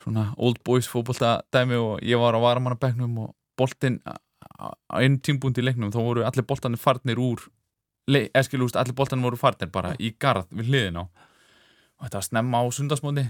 svona 0.00 0.30
old 0.40 0.62
boys 0.64 0.88
fótboltadæmi 0.88 1.76
og 1.76 2.00
ég 2.08 2.16
var 2.16 2.32
á 2.32 2.40
varamannabæknum 2.40 3.18
og 3.26 3.34
boltinn 3.58 4.00
á 4.06 4.68
einu 5.00 5.20
tímbúndi 5.24 5.62
í 5.62 5.66
leiknum, 5.66 5.92
þá 5.92 6.00
voru 6.00 6.24
allir 6.26 6.46
boltanir 6.48 6.80
farnir 6.80 7.20
úr, 7.20 7.46
eða 8.10 8.44
skilúst, 8.46 8.76
allir 8.76 8.96
boltanir 8.96 9.26
voru 9.28 9.38
farnir 9.40 9.70
bara 9.72 9.94
í 9.98 10.12
garð 10.20 10.50
við 10.50 10.70
hliðin 10.70 11.00
á. 11.00 11.04
Og 12.00 12.06
þetta 12.06 12.20
var 12.20 12.26
snemma 12.26 12.60
á 12.60 12.64
sundarsmóti 12.72 13.26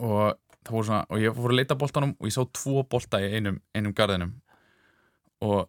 og 0.00 0.38
það 0.64 0.72
voru 0.74 0.88
svona, 0.88 1.04
og 1.08 1.22
ég 1.22 1.36
fór 1.36 1.54
að 1.54 1.60
leita 1.60 1.78
boltanum 1.78 2.14
og 2.18 2.28
ég 2.28 2.36
sá 2.36 2.42
tvo 2.56 2.84
bolta 2.90 3.20
í 3.22 3.30
einum, 3.36 3.60
einum 3.74 3.94
garðinum. 3.96 4.34
Og, 5.46 5.62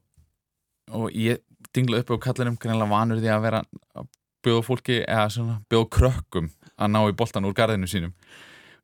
og 0.92 1.12
ég 1.16 1.44
dinglaði 1.76 2.04
upp 2.04 2.16
á 2.20 2.26
kallinum 2.28 2.58
greinlega 2.60 2.92
vanur 2.92 3.22
því 3.22 3.32
að 3.32 3.46
vera 3.46 3.62
að 3.96 4.10
bjóða 4.42 4.66
fólki 4.66 4.98
eða 5.06 5.28
svona 5.32 5.60
bjóða 5.70 5.92
krökkum 5.96 6.50
að 6.82 6.92
ná 6.92 7.02
í 7.06 7.16
boltan 7.18 7.48
úr 7.48 7.56
garðinu 7.56 7.88
sínum 7.90 8.16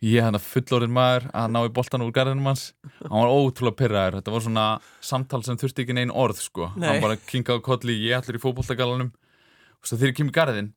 ég 0.05 0.21
hann 0.21 0.37
að 0.37 0.45
fullorinn 0.45 0.93
maður 0.93 1.27
að 1.33 1.53
ná 1.53 1.59
í 1.65 1.71
boltan 1.73 2.03
úr 2.05 2.11
garðinum 2.13 2.49
hans 2.51 2.67
hann 2.99 3.15
var 3.17 3.31
ótrúlega 3.33 3.79
pyrraður, 3.79 4.19
þetta 4.19 4.33
var 4.35 4.43
svona 4.45 4.65
samtal 5.01 5.39
sem 5.45 5.57
þurfti 5.57 5.85
ekki 5.85 5.95
neinn 5.97 6.13
orð 6.13 6.41
sko 6.43 6.69
Nei. 6.75 6.89
hann 6.91 7.01
bara 7.01 7.17
kinkaði 7.17 7.63
á 7.63 7.67
kolli, 7.67 7.95
ég 8.05 8.19
allir 8.19 8.37
í 8.37 8.43
fótboltagallanum 8.43 9.09
og 9.09 9.89
þegar 9.89 10.11
ég 10.11 10.19
kem 10.19 10.29
í 10.29 10.35
garðin 10.37 10.69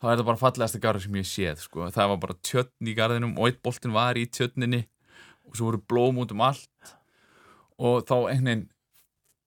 þá 0.00 0.08
er 0.10 0.18
það 0.18 0.28
bara 0.30 0.42
fallegasta 0.42 0.82
garður 0.82 1.06
sem 1.06 1.18
ég 1.20 1.30
séð 1.30 1.62
sko. 1.62 1.86
það 1.94 2.10
var 2.12 2.20
bara 2.26 2.38
tjötn 2.42 2.90
í 2.90 2.96
garðinum 2.98 3.38
og 3.38 3.48
eitt 3.48 3.62
boltin 3.64 3.94
var 3.94 4.18
í 4.18 4.26
tjötninni 4.26 4.84
og 5.46 5.56
svo 5.56 5.70
voru 5.70 5.82
blóm 5.88 6.22
út 6.24 6.34
um 6.34 6.42
allt 6.44 6.94
og 7.78 8.04
þá 8.08 8.16
einhvern 8.32 8.68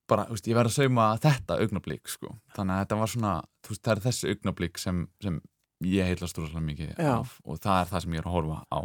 bara, 0.08 0.24
þú 0.30 0.38
veist, 0.38 0.48
ég 0.48 0.56
verði 0.56 0.72
að 0.72 0.78
sauma 0.78 1.06
þetta 1.20 1.60
augnablík 1.62 2.08
sko. 2.08 2.38
þannig 2.56 2.78
að 2.78 2.84
þetta 2.86 3.00
var 3.02 3.12
svona 3.12 3.34
veist, 3.68 3.84
það 3.84 3.94
er 3.94 4.04
þessi 4.08 4.32
augnablík 4.32 4.80
sem, 4.80 5.02
sem 5.24 5.42
ég 5.84 6.08
heilast 6.10 6.40
rosalega 6.40 6.68
mikið 6.72 6.94
Já. 6.96 7.12
af 7.20 7.36
og 7.44 7.60
það 7.60 7.82
er 7.82 7.92
það 7.92 8.06
sem 8.06 8.16
ég 8.16 8.24
er 8.24 8.30
að 8.30 8.38
horfa 8.38 8.62
á 8.72 8.80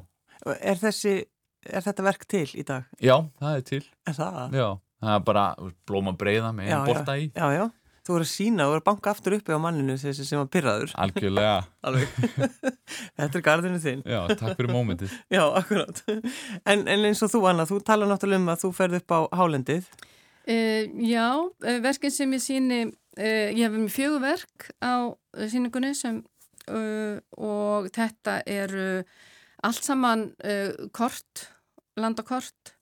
er 0.58 0.80
þessi, 0.80 1.14
er 1.68 1.84
þetta 1.84 2.06
verk 2.08 2.26
til 2.30 2.48
í 2.58 2.64
dag? 2.66 2.88
Já, 3.02 3.16
það 3.40 3.58
er 3.58 3.68
til 3.68 3.84
Er 4.08 4.16
það? 4.16 4.56
Já, 4.58 4.68
það 5.04 5.14
er 5.14 5.22
bara 5.28 5.46
blóma 5.88 6.16
breiða 6.18 6.50
með 6.56 6.72
Já, 6.72 6.76
einn 6.78 6.90
bolta 6.90 7.16
í 7.20 7.28
Já, 7.30 7.46
já, 7.54 7.64
þú 8.02 8.14
voru 8.16 8.26
að 8.26 8.30
sína, 8.32 8.64
þú 8.64 8.72
voru 8.72 8.82
að 8.82 8.86
banka 8.88 9.12
aftur 9.12 9.36
uppi 9.36 9.54
á 9.54 9.58
manninu 9.62 9.96
þessi 10.00 10.26
sem 10.26 10.40
var 10.40 10.48
pyrraður. 10.50 10.94
Algjörlega. 11.04 11.52
Alveg. 11.86 12.16
Þetta 13.20 13.38
er 13.38 13.44
gardinu 13.46 13.82
þinn. 13.82 14.02
Já, 14.02 14.18
takk 14.32 14.56
fyrir 14.58 14.72
mómentið. 14.74 15.14
Já, 15.36 15.44
akkurát. 15.60 16.02
En, 16.10 16.82
en 16.82 17.06
eins 17.06 17.22
og 17.22 17.30
þú, 17.30 17.44
Anna, 17.52 17.68
þú 17.68 17.78
tala 17.86 18.08
náttúrulega 18.10 18.42
um 18.42 18.50
að 18.50 18.64
þú 18.64 18.72
ferð 18.80 18.98
upp 18.98 19.14
á 19.14 19.20
hálendið. 19.38 19.86
Uh, 20.42 20.90
já, 21.06 21.28
uh, 21.38 21.78
verkin 21.84 22.10
sem 22.10 22.34
ég 22.34 22.42
síni, 22.42 22.80
uh, 22.90 23.48
ég 23.54 23.62
hef 23.62 23.76
með 23.76 23.92
fjögurverk 23.94 24.72
á 24.82 25.14
síningunni 25.46 25.94
sem, 25.94 26.18
og 26.66 27.86
þetta 27.94 28.40
eru 28.46 29.02
allt 29.62 29.84
saman 29.86 30.28
kort, 30.94 31.46
landakort 31.98 32.74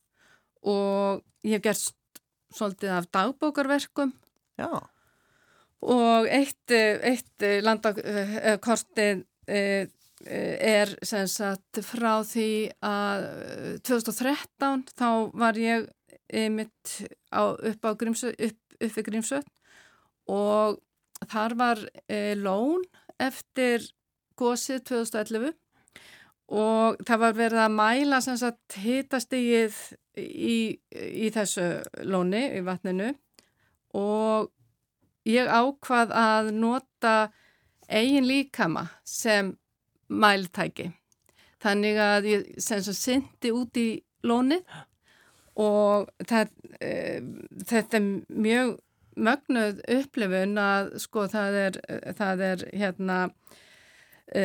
og 0.67 1.23
ég 1.47 1.59
hef 1.59 1.65
gert 1.65 2.21
svolítið 2.55 2.97
af 2.97 3.09
dagbókarverkum 3.15 4.13
Já. 4.61 4.71
og 5.81 6.29
eitt, 6.29 6.73
eitt 6.73 7.47
landakortið 7.65 9.25
er 10.21 10.93
sem 11.07 11.29
sagt 11.31 11.81
frá 11.87 12.21
því 12.27 12.51
að 12.85 13.25
2013 13.89 14.85
þá 14.93 15.09
var 15.33 15.57
ég 15.61 15.89
mitt 16.53 16.93
á, 17.33 17.57
upp 17.57 17.89
á 17.89 17.91
Grímsö, 17.97 18.35
upp, 18.37 18.61
uppi 18.81 19.07
Grímsöld 19.07 19.49
og 20.31 20.79
þar 21.31 21.57
var 21.59 21.81
lón 22.37 22.85
eftir 23.21 23.89
gósið 24.39 24.85
2011 24.93 25.57
og 26.51 27.03
það 27.07 27.21
var 27.23 27.35
verið 27.39 27.63
að 27.63 27.75
mæla 27.79 28.21
hitastegið 28.83 29.77
í, 30.19 30.57
í 30.91 31.31
þessu 31.35 31.67
lóni 32.11 32.43
í 32.59 32.63
vatninu. 32.67 33.13
Og 33.95 34.51
ég 35.31 35.47
ákvað 35.47 36.15
að 36.17 36.51
nota 36.59 37.15
eigin 37.91 38.27
líkama 38.27 38.87
sem 39.07 39.55
mæltæki. 40.11 40.91
Þannig 41.61 41.99
að 42.03 42.31
ég 42.31 42.47
sem 42.63 42.83
sagt 42.83 42.99
syndi 42.99 43.53
út 43.55 43.79
í 43.79 43.89
lónið. 44.27 44.65
Og 45.61 46.09
það, 46.27 46.55
e, 46.81 46.93
þetta 47.69 47.99
er 47.99 48.07
mjög 48.31 48.77
mögnuð 49.21 49.83
upplifun 49.93 50.59
að 50.63 50.93
sko 51.03 51.27
það 51.29 51.59
er, 51.67 51.79
það 52.17 52.45
er 52.47 52.63
hérna 52.81 53.19
e, 54.33 54.45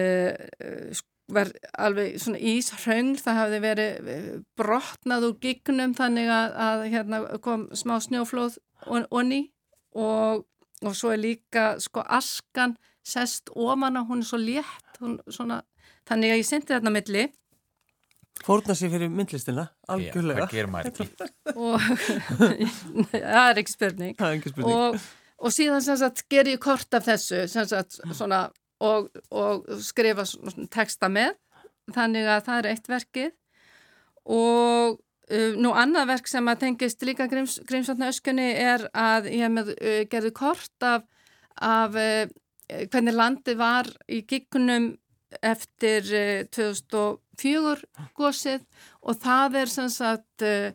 var 1.32 1.50
alveg 1.82 2.20
svona 2.22 2.38
íshröng 2.38 3.16
það 3.18 3.40
hafði 3.40 3.60
verið 3.64 4.10
brotnað 4.58 5.30
úr 5.30 5.38
gignum 5.42 5.96
þannig 5.98 6.30
að, 6.30 6.58
að 6.68 6.84
hérna 6.94 7.22
kom 7.46 7.68
smá 7.74 7.96
snjóflóð 8.04 8.60
onni 8.86 9.48
og, 9.98 10.46
og 10.86 10.98
svo 10.98 11.16
er 11.16 11.24
líka 11.24 11.72
sko 11.82 12.04
askan 12.06 12.76
sest 13.06 13.50
ofan 13.56 13.98
að 13.98 14.12
hún 14.12 14.22
er 14.22 14.30
svo 14.30 14.42
létt 14.42 15.02
hún, 15.02 15.18
svona, 15.26 15.64
þannig 16.06 16.36
að 16.36 16.42
ég 16.42 16.50
syndi 16.52 16.74
þarna 16.76 16.94
milli 16.94 17.26
Fórna 18.44 18.76
sér 18.76 18.90
fyrir 18.92 19.08
myndlistina, 19.08 19.64
algjörlega. 19.88 20.44
Já, 20.44 20.50
það 20.50 20.56
ger 20.58 20.68
maður 20.68 20.90
ekki. 20.90 21.06
og 21.64 21.86
það 23.14 23.46
er 23.46 23.62
ekki 23.62 23.72
spurning. 23.72 24.18
Það 24.20 24.28
er 24.28 24.36
ekki 24.36 24.52
spurning. 24.52 24.74
Og, 24.76 25.06
og 25.40 25.54
síðan 25.56 25.86
sem 25.86 26.00
sagt 26.02 26.26
ger 26.30 26.50
ég 26.52 26.60
kort 26.62 26.98
af 27.00 27.06
þessu 27.08 27.46
sem 27.48 27.70
sagt 27.72 27.96
svona 28.12 28.42
og, 28.84 29.10
og 29.32 29.66
skrifa 29.84 30.26
texta 30.74 31.10
með. 31.12 31.36
Þannig 31.96 32.30
að 32.30 32.46
það 32.48 32.62
er 32.62 32.70
eitt 32.72 32.90
verkið. 32.90 33.34
Og 34.36 34.98
uh, 34.98 35.52
nú 35.62 35.74
annað 35.78 36.10
verk 36.16 36.32
sem 36.32 36.50
að 36.50 36.64
tengist 36.66 37.06
líka 37.06 37.30
Gríms, 37.32 37.60
Grímsvatna 37.68 38.10
öskunni 38.14 38.50
er 38.58 38.88
að 38.92 39.30
ég 39.34 39.46
hef 39.46 39.54
með 39.54 39.74
uh, 39.76 40.02
gerði 40.12 40.34
kort 40.36 40.88
af, 40.88 41.06
af 41.62 41.98
uh, 42.00 42.26
hvernig 42.90 43.14
landi 43.14 43.54
var 43.60 43.90
í 44.10 44.24
gignum 44.26 44.96
eftir 45.46 46.06
2004 46.56 48.08
gósið 48.16 48.64
og 49.04 49.18
það 49.22 49.58
er 49.62 49.72
sem 49.72 49.90
sagt 49.92 50.46
uh, 50.46 50.72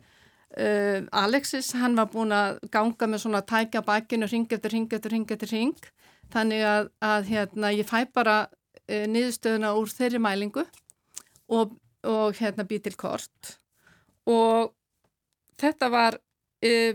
uh, 0.57 0.99
Alexis, 1.23 1.73
hann 1.79 1.97
var 1.97 2.09
búin 2.11 2.33
að 2.35 2.59
ganga 2.73 3.09
með 3.09 3.25
svona 3.25 3.43
tækja 3.47 3.83
bakkinu 3.85 4.29
ring 4.31 4.47
eftir 4.51 4.75
ring 4.75 4.87
eftir 4.91 5.15
ring 5.15 5.25
eftir 5.31 5.53
ring 5.55 5.91
þannig 6.33 6.65
að, 6.65 6.89
að 7.03 7.29
hérna 7.31 7.71
ég 7.75 7.87
fæ 7.89 8.05
bara 8.13 8.37
uh, 8.47 9.05
niðurstöðuna 9.11 9.73
úr 9.79 9.91
þeirri 9.91 10.21
mælingu 10.23 10.65
og, 11.51 11.75
og 12.07 12.37
hérna 12.39 12.67
bý 12.67 12.79
til 12.83 12.95
kort. 12.99 13.55
Og 14.29 14.73
þetta 15.61 15.89
var 15.91 16.21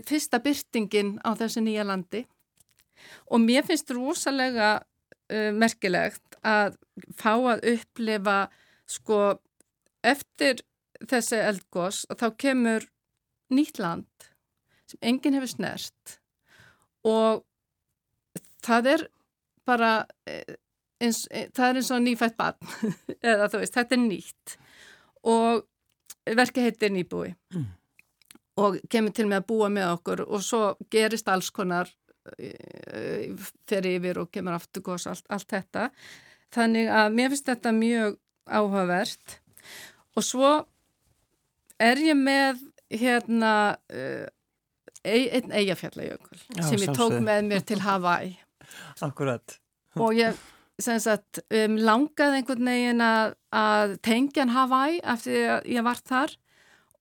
fyrsta 0.07 0.39
byrtingin 0.39 1.17
á 1.27 1.35
þessu 1.35 1.59
nýja 1.59 1.83
landi. 1.83 2.21
Og 3.27 3.41
mér 3.43 3.65
finnst 3.67 3.91
rosalega 3.91 4.77
merkilegt 5.27 6.37
að 6.39 6.77
fá 7.19 7.33
að 7.35 7.65
upplifa 7.73 8.37
sko 8.87 9.19
eftir 10.07 10.63
þessi 11.03 11.41
eldgós 11.43 12.05
og 12.09 12.19
þá 12.21 12.27
kemur 12.39 12.87
nýtt 13.53 13.81
land 13.81 14.29
sem 14.87 15.03
enginn 15.11 15.37
hefur 15.37 15.51
snert. 15.51 16.17
Og 17.03 17.43
það 18.63 18.91
er 18.93 19.05
bara 19.67 19.91
eins, 21.03 21.25
það 21.27 21.65
er 21.67 21.79
eins 21.81 21.91
og 21.93 22.03
nýfætt 22.03 22.37
barn 22.39 22.71
eða 23.33 23.49
þú 23.51 23.61
veist, 23.61 23.75
þetta 23.77 23.97
er 23.97 24.03
nýtt. 24.03 24.57
Og 25.27 25.65
verkið 26.37 26.69
heitir 26.69 26.93
nýbúi. 26.95 27.33
Mm. 27.55 27.67
og 28.57 28.79
kemur 28.89 29.13
til 29.13 29.27
með 29.29 29.43
að 29.43 29.49
búa 29.51 29.67
með 29.69 29.91
okkur 29.93 30.21
og 30.25 30.41
svo 30.41 30.61
gerist 30.89 31.27
alls 31.29 31.51
konar 31.53 31.91
fer 33.69 33.85
yfir 33.87 34.17
og 34.23 34.31
kemur 34.33 34.57
aftur 34.57 34.83
gós 34.83 35.05
allt, 35.07 35.25
allt 35.29 35.51
þetta. 35.51 35.89
Þannig 36.55 36.89
að 36.89 37.11
mér 37.13 37.29
finnst 37.33 37.51
þetta 37.51 37.73
mjög 37.75 38.17
áhugavert. 38.47 39.37
Og 40.17 40.25
svo 40.25 40.51
er 41.77 42.01
ég 42.01 42.17
með 42.17 42.63
hérna 42.89 43.53
einn 45.07 45.53
eigafjallajökul 45.53 46.39
sem 46.57 46.81
ég 46.81 46.97
tók 46.97 47.19
með 47.21 47.49
mér 47.51 47.65
til 47.67 47.79
Hawaii 47.85 48.33
Akkurat. 49.05 49.57
Og 49.97 50.13
ég 50.17 50.37
sagt, 50.77 51.41
um, 51.49 51.77
langaði 51.81 52.41
einhvern 52.41 52.69
veginn 52.69 53.01
að, 53.01 53.37
að 53.55 53.95
tengja 54.05 54.43
hann 54.43 54.53
Hawaii 54.53 54.99
eftir 55.01 55.55
að 55.55 55.71
ég 55.73 55.87
var 55.87 56.03
þar. 56.05 56.35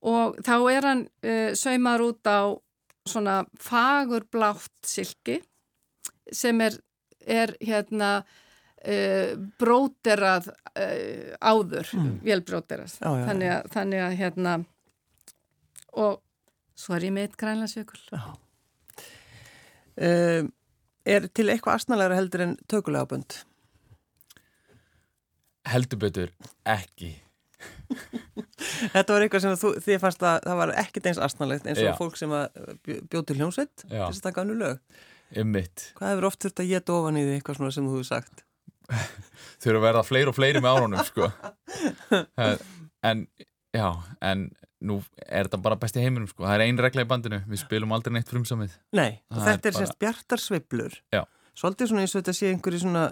Og 0.07 0.39
þá 0.47 0.57
er 0.73 0.89
hann 0.91 1.05
uh, 1.27 1.51
saumar 1.59 2.05
út 2.05 2.29
á 2.29 2.57
svona 3.07 3.45
fagurblátt 3.63 4.87
silki 4.87 5.41
sem 6.33 6.61
er, 6.65 6.79
er 7.23 7.55
hérna 7.63 8.11
uh, 8.21 9.33
bróterað 9.61 10.51
uh, 10.51 11.35
áður, 11.41 11.91
mm. 11.95 12.13
velbróterað 12.27 12.99
þannig, 13.01 13.71
þannig 13.75 14.05
að 14.07 14.17
hérna 14.21 14.57
og 15.97 16.21
svo 16.77 16.97
er 16.97 17.09
ég 17.09 17.15
með 17.17 17.29
eitt 17.29 17.39
grænlandsjökul 17.41 18.03
um, 19.97 20.51
Er 21.07 21.29
til 21.31 21.47
eitthvað 21.53 21.81
asnalega 21.81 22.19
heldur 22.19 22.43
en 22.43 22.57
tökulega 22.71 23.07
bönd? 23.13 23.39
Heldur 25.67 26.01
betur 26.03 26.33
ekki 26.67 27.13
Þetta 28.95 29.15
var 29.15 29.25
eitthvað 29.25 29.45
sem 29.45 29.59
þú, 29.59 29.71
þið 29.83 30.01
fannst 30.03 30.25
að 30.27 30.39
það 30.45 30.59
var 30.61 30.73
ekkit 30.83 31.09
eins 31.11 31.21
asnalegt 31.23 31.69
eins 31.69 31.81
og 31.81 31.87
Já. 31.89 31.93
fólk 31.99 32.19
sem 32.19 32.33
bjóð 33.11 33.25
til 33.29 33.37
hljómsveit 33.39 33.85
þess 33.87 34.19
að 34.19 34.25
taka 34.27 34.43
hannu 34.43 34.57
lög. 34.59 34.81
Ymmitt. 35.37 35.89
Hvað 35.99 36.13
hefur 36.13 36.29
oft 36.29 36.43
þurft 36.45 36.63
að 36.63 36.71
geta 36.71 36.95
ofan 36.95 37.19
í 37.19 37.25
því 37.27 37.37
eitthvað 37.39 37.59
svona 37.61 37.75
sem 37.75 37.89
þú 37.89 37.97
hefur 37.97 38.09
sagt? 38.11 38.45
Þau 39.61 39.71
eru 39.73 39.81
að 39.81 39.87
verða 39.89 40.05
fleiri 40.07 40.31
og 40.31 40.37
fleiri 40.37 40.63
með 40.63 40.77
árunum 40.77 41.07
sko. 41.09 41.31
en 43.11 43.25
já, 43.75 43.89
en 44.31 44.47
nú 44.87 45.01
er 45.27 45.49
þetta 45.49 45.61
bara 45.65 45.79
besti 45.81 46.03
heiminum 46.03 46.29
sko. 46.31 46.47
Það 46.47 46.57
er 46.57 46.67
ein 46.67 46.83
regla 46.87 47.05
í 47.07 47.11
bandinu, 47.11 47.43
við 47.51 47.63
spilum 47.65 47.95
aldrei 47.97 48.15
neitt 48.17 48.31
frumsamið. 48.31 48.79
Nei, 48.97 49.21
og 49.33 49.43
þetta 49.43 49.57
er, 49.57 49.75
bara... 49.75 49.83
sérst 49.83 49.99
bjartarsveiblur. 50.03 51.01
Já. 51.15 51.25
Svolítið 51.57 51.91
svona 51.91 52.05
eins 52.05 52.15
og 52.15 52.23
þetta 52.23 52.37
sé 52.37 52.53
einhverju 52.53 52.83
svona 52.85 53.05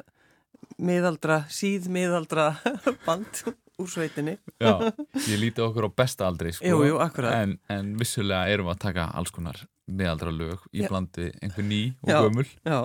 miðaldra, 0.81 1.43
síð 1.53 1.91
miðaldra 1.93 2.51
band 3.07 3.45
úr 3.81 3.91
sveitinni 3.91 4.37
Já, 4.63 4.93
ég 5.27 5.39
líti 5.41 5.63
okkur 5.65 5.89
á 5.89 5.97
besta 5.97 6.29
aldri 6.29 6.53
sko, 6.55 6.67
jú, 6.67 6.83
jú, 6.87 6.99
en, 7.27 7.57
en 7.73 7.95
vissulega 7.99 8.47
erum 8.53 8.71
við 8.71 8.77
að 8.77 8.83
taka 8.87 9.07
alls 9.19 9.35
konar 9.35 9.59
meðaldra 9.85 10.33
lög 10.33 10.63
í 10.73 10.85
blandi 10.87 11.31
einhver 11.43 11.67
ný 11.67 11.83
og 12.05 12.13
já, 12.13 12.19
gömul 12.23 12.47
já. 12.47 12.79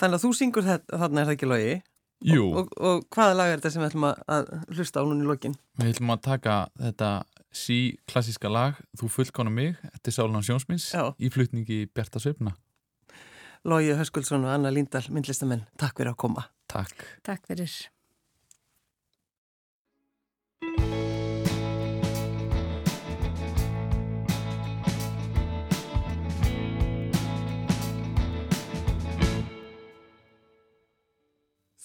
Þannig 0.00 0.16
að 0.16 0.22
þú 0.24 0.30
syngur 0.38 0.66
þetta, 0.68 1.00
þarna 1.02 1.22
er 1.22 1.30
það 1.30 1.36
ekki 1.36 1.50
logi 1.50 1.74
Jú 2.30 2.46
og, 2.52 2.70
og, 2.76 2.80
og 2.84 3.04
hvaða 3.16 3.36
lag 3.36 3.50
er 3.50 3.60
þetta 3.60 3.74
sem 3.74 3.82
við 3.82 3.90
ætlum 3.90 4.08
að 4.12 4.50
hlusta 4.76 5.02
á 5.02 5.04
núni 5.08 5.24
í 5.24 5.28
lokin? 5.28 5.58
Við 5.80 5.92
ætlum 5.94 6.14
að 6.14 6.24
taka 6.28 6.56
þetta 6.78 7.10
sí 7.52 7.98
klassíska 8.10 8.50
lag 8.50 8.80
Þú 8.98 9.12
fullkona 9.12 9.52
mig, 9.52 9.76
þetta 9.82 10.10
er 10.12 10.16
Sálunan 10.16 10.46
Sjónsmins 10.46 10.90
í 11.18 11.30
flutningi 11.32 11.84
Bjarta 11.90 12.22
Sveifna 12.22 12.56
Lógi 13.68 13.92
Höskuldsson 13.92 14.46
og 14.46 14.54
Anna 14.54 14.70
Líndal, 14.72 15.04
myndlistamenn, 15.12 15.66
takk 15.76 15.98
fyrir 16.00 16.14
að 16.14 16.20
koma. 16.22 16.46
Takk. 16.72 17.04
Takk 17.20 17.44
fyrir. 17.44 17.68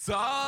Það 0.06 0.45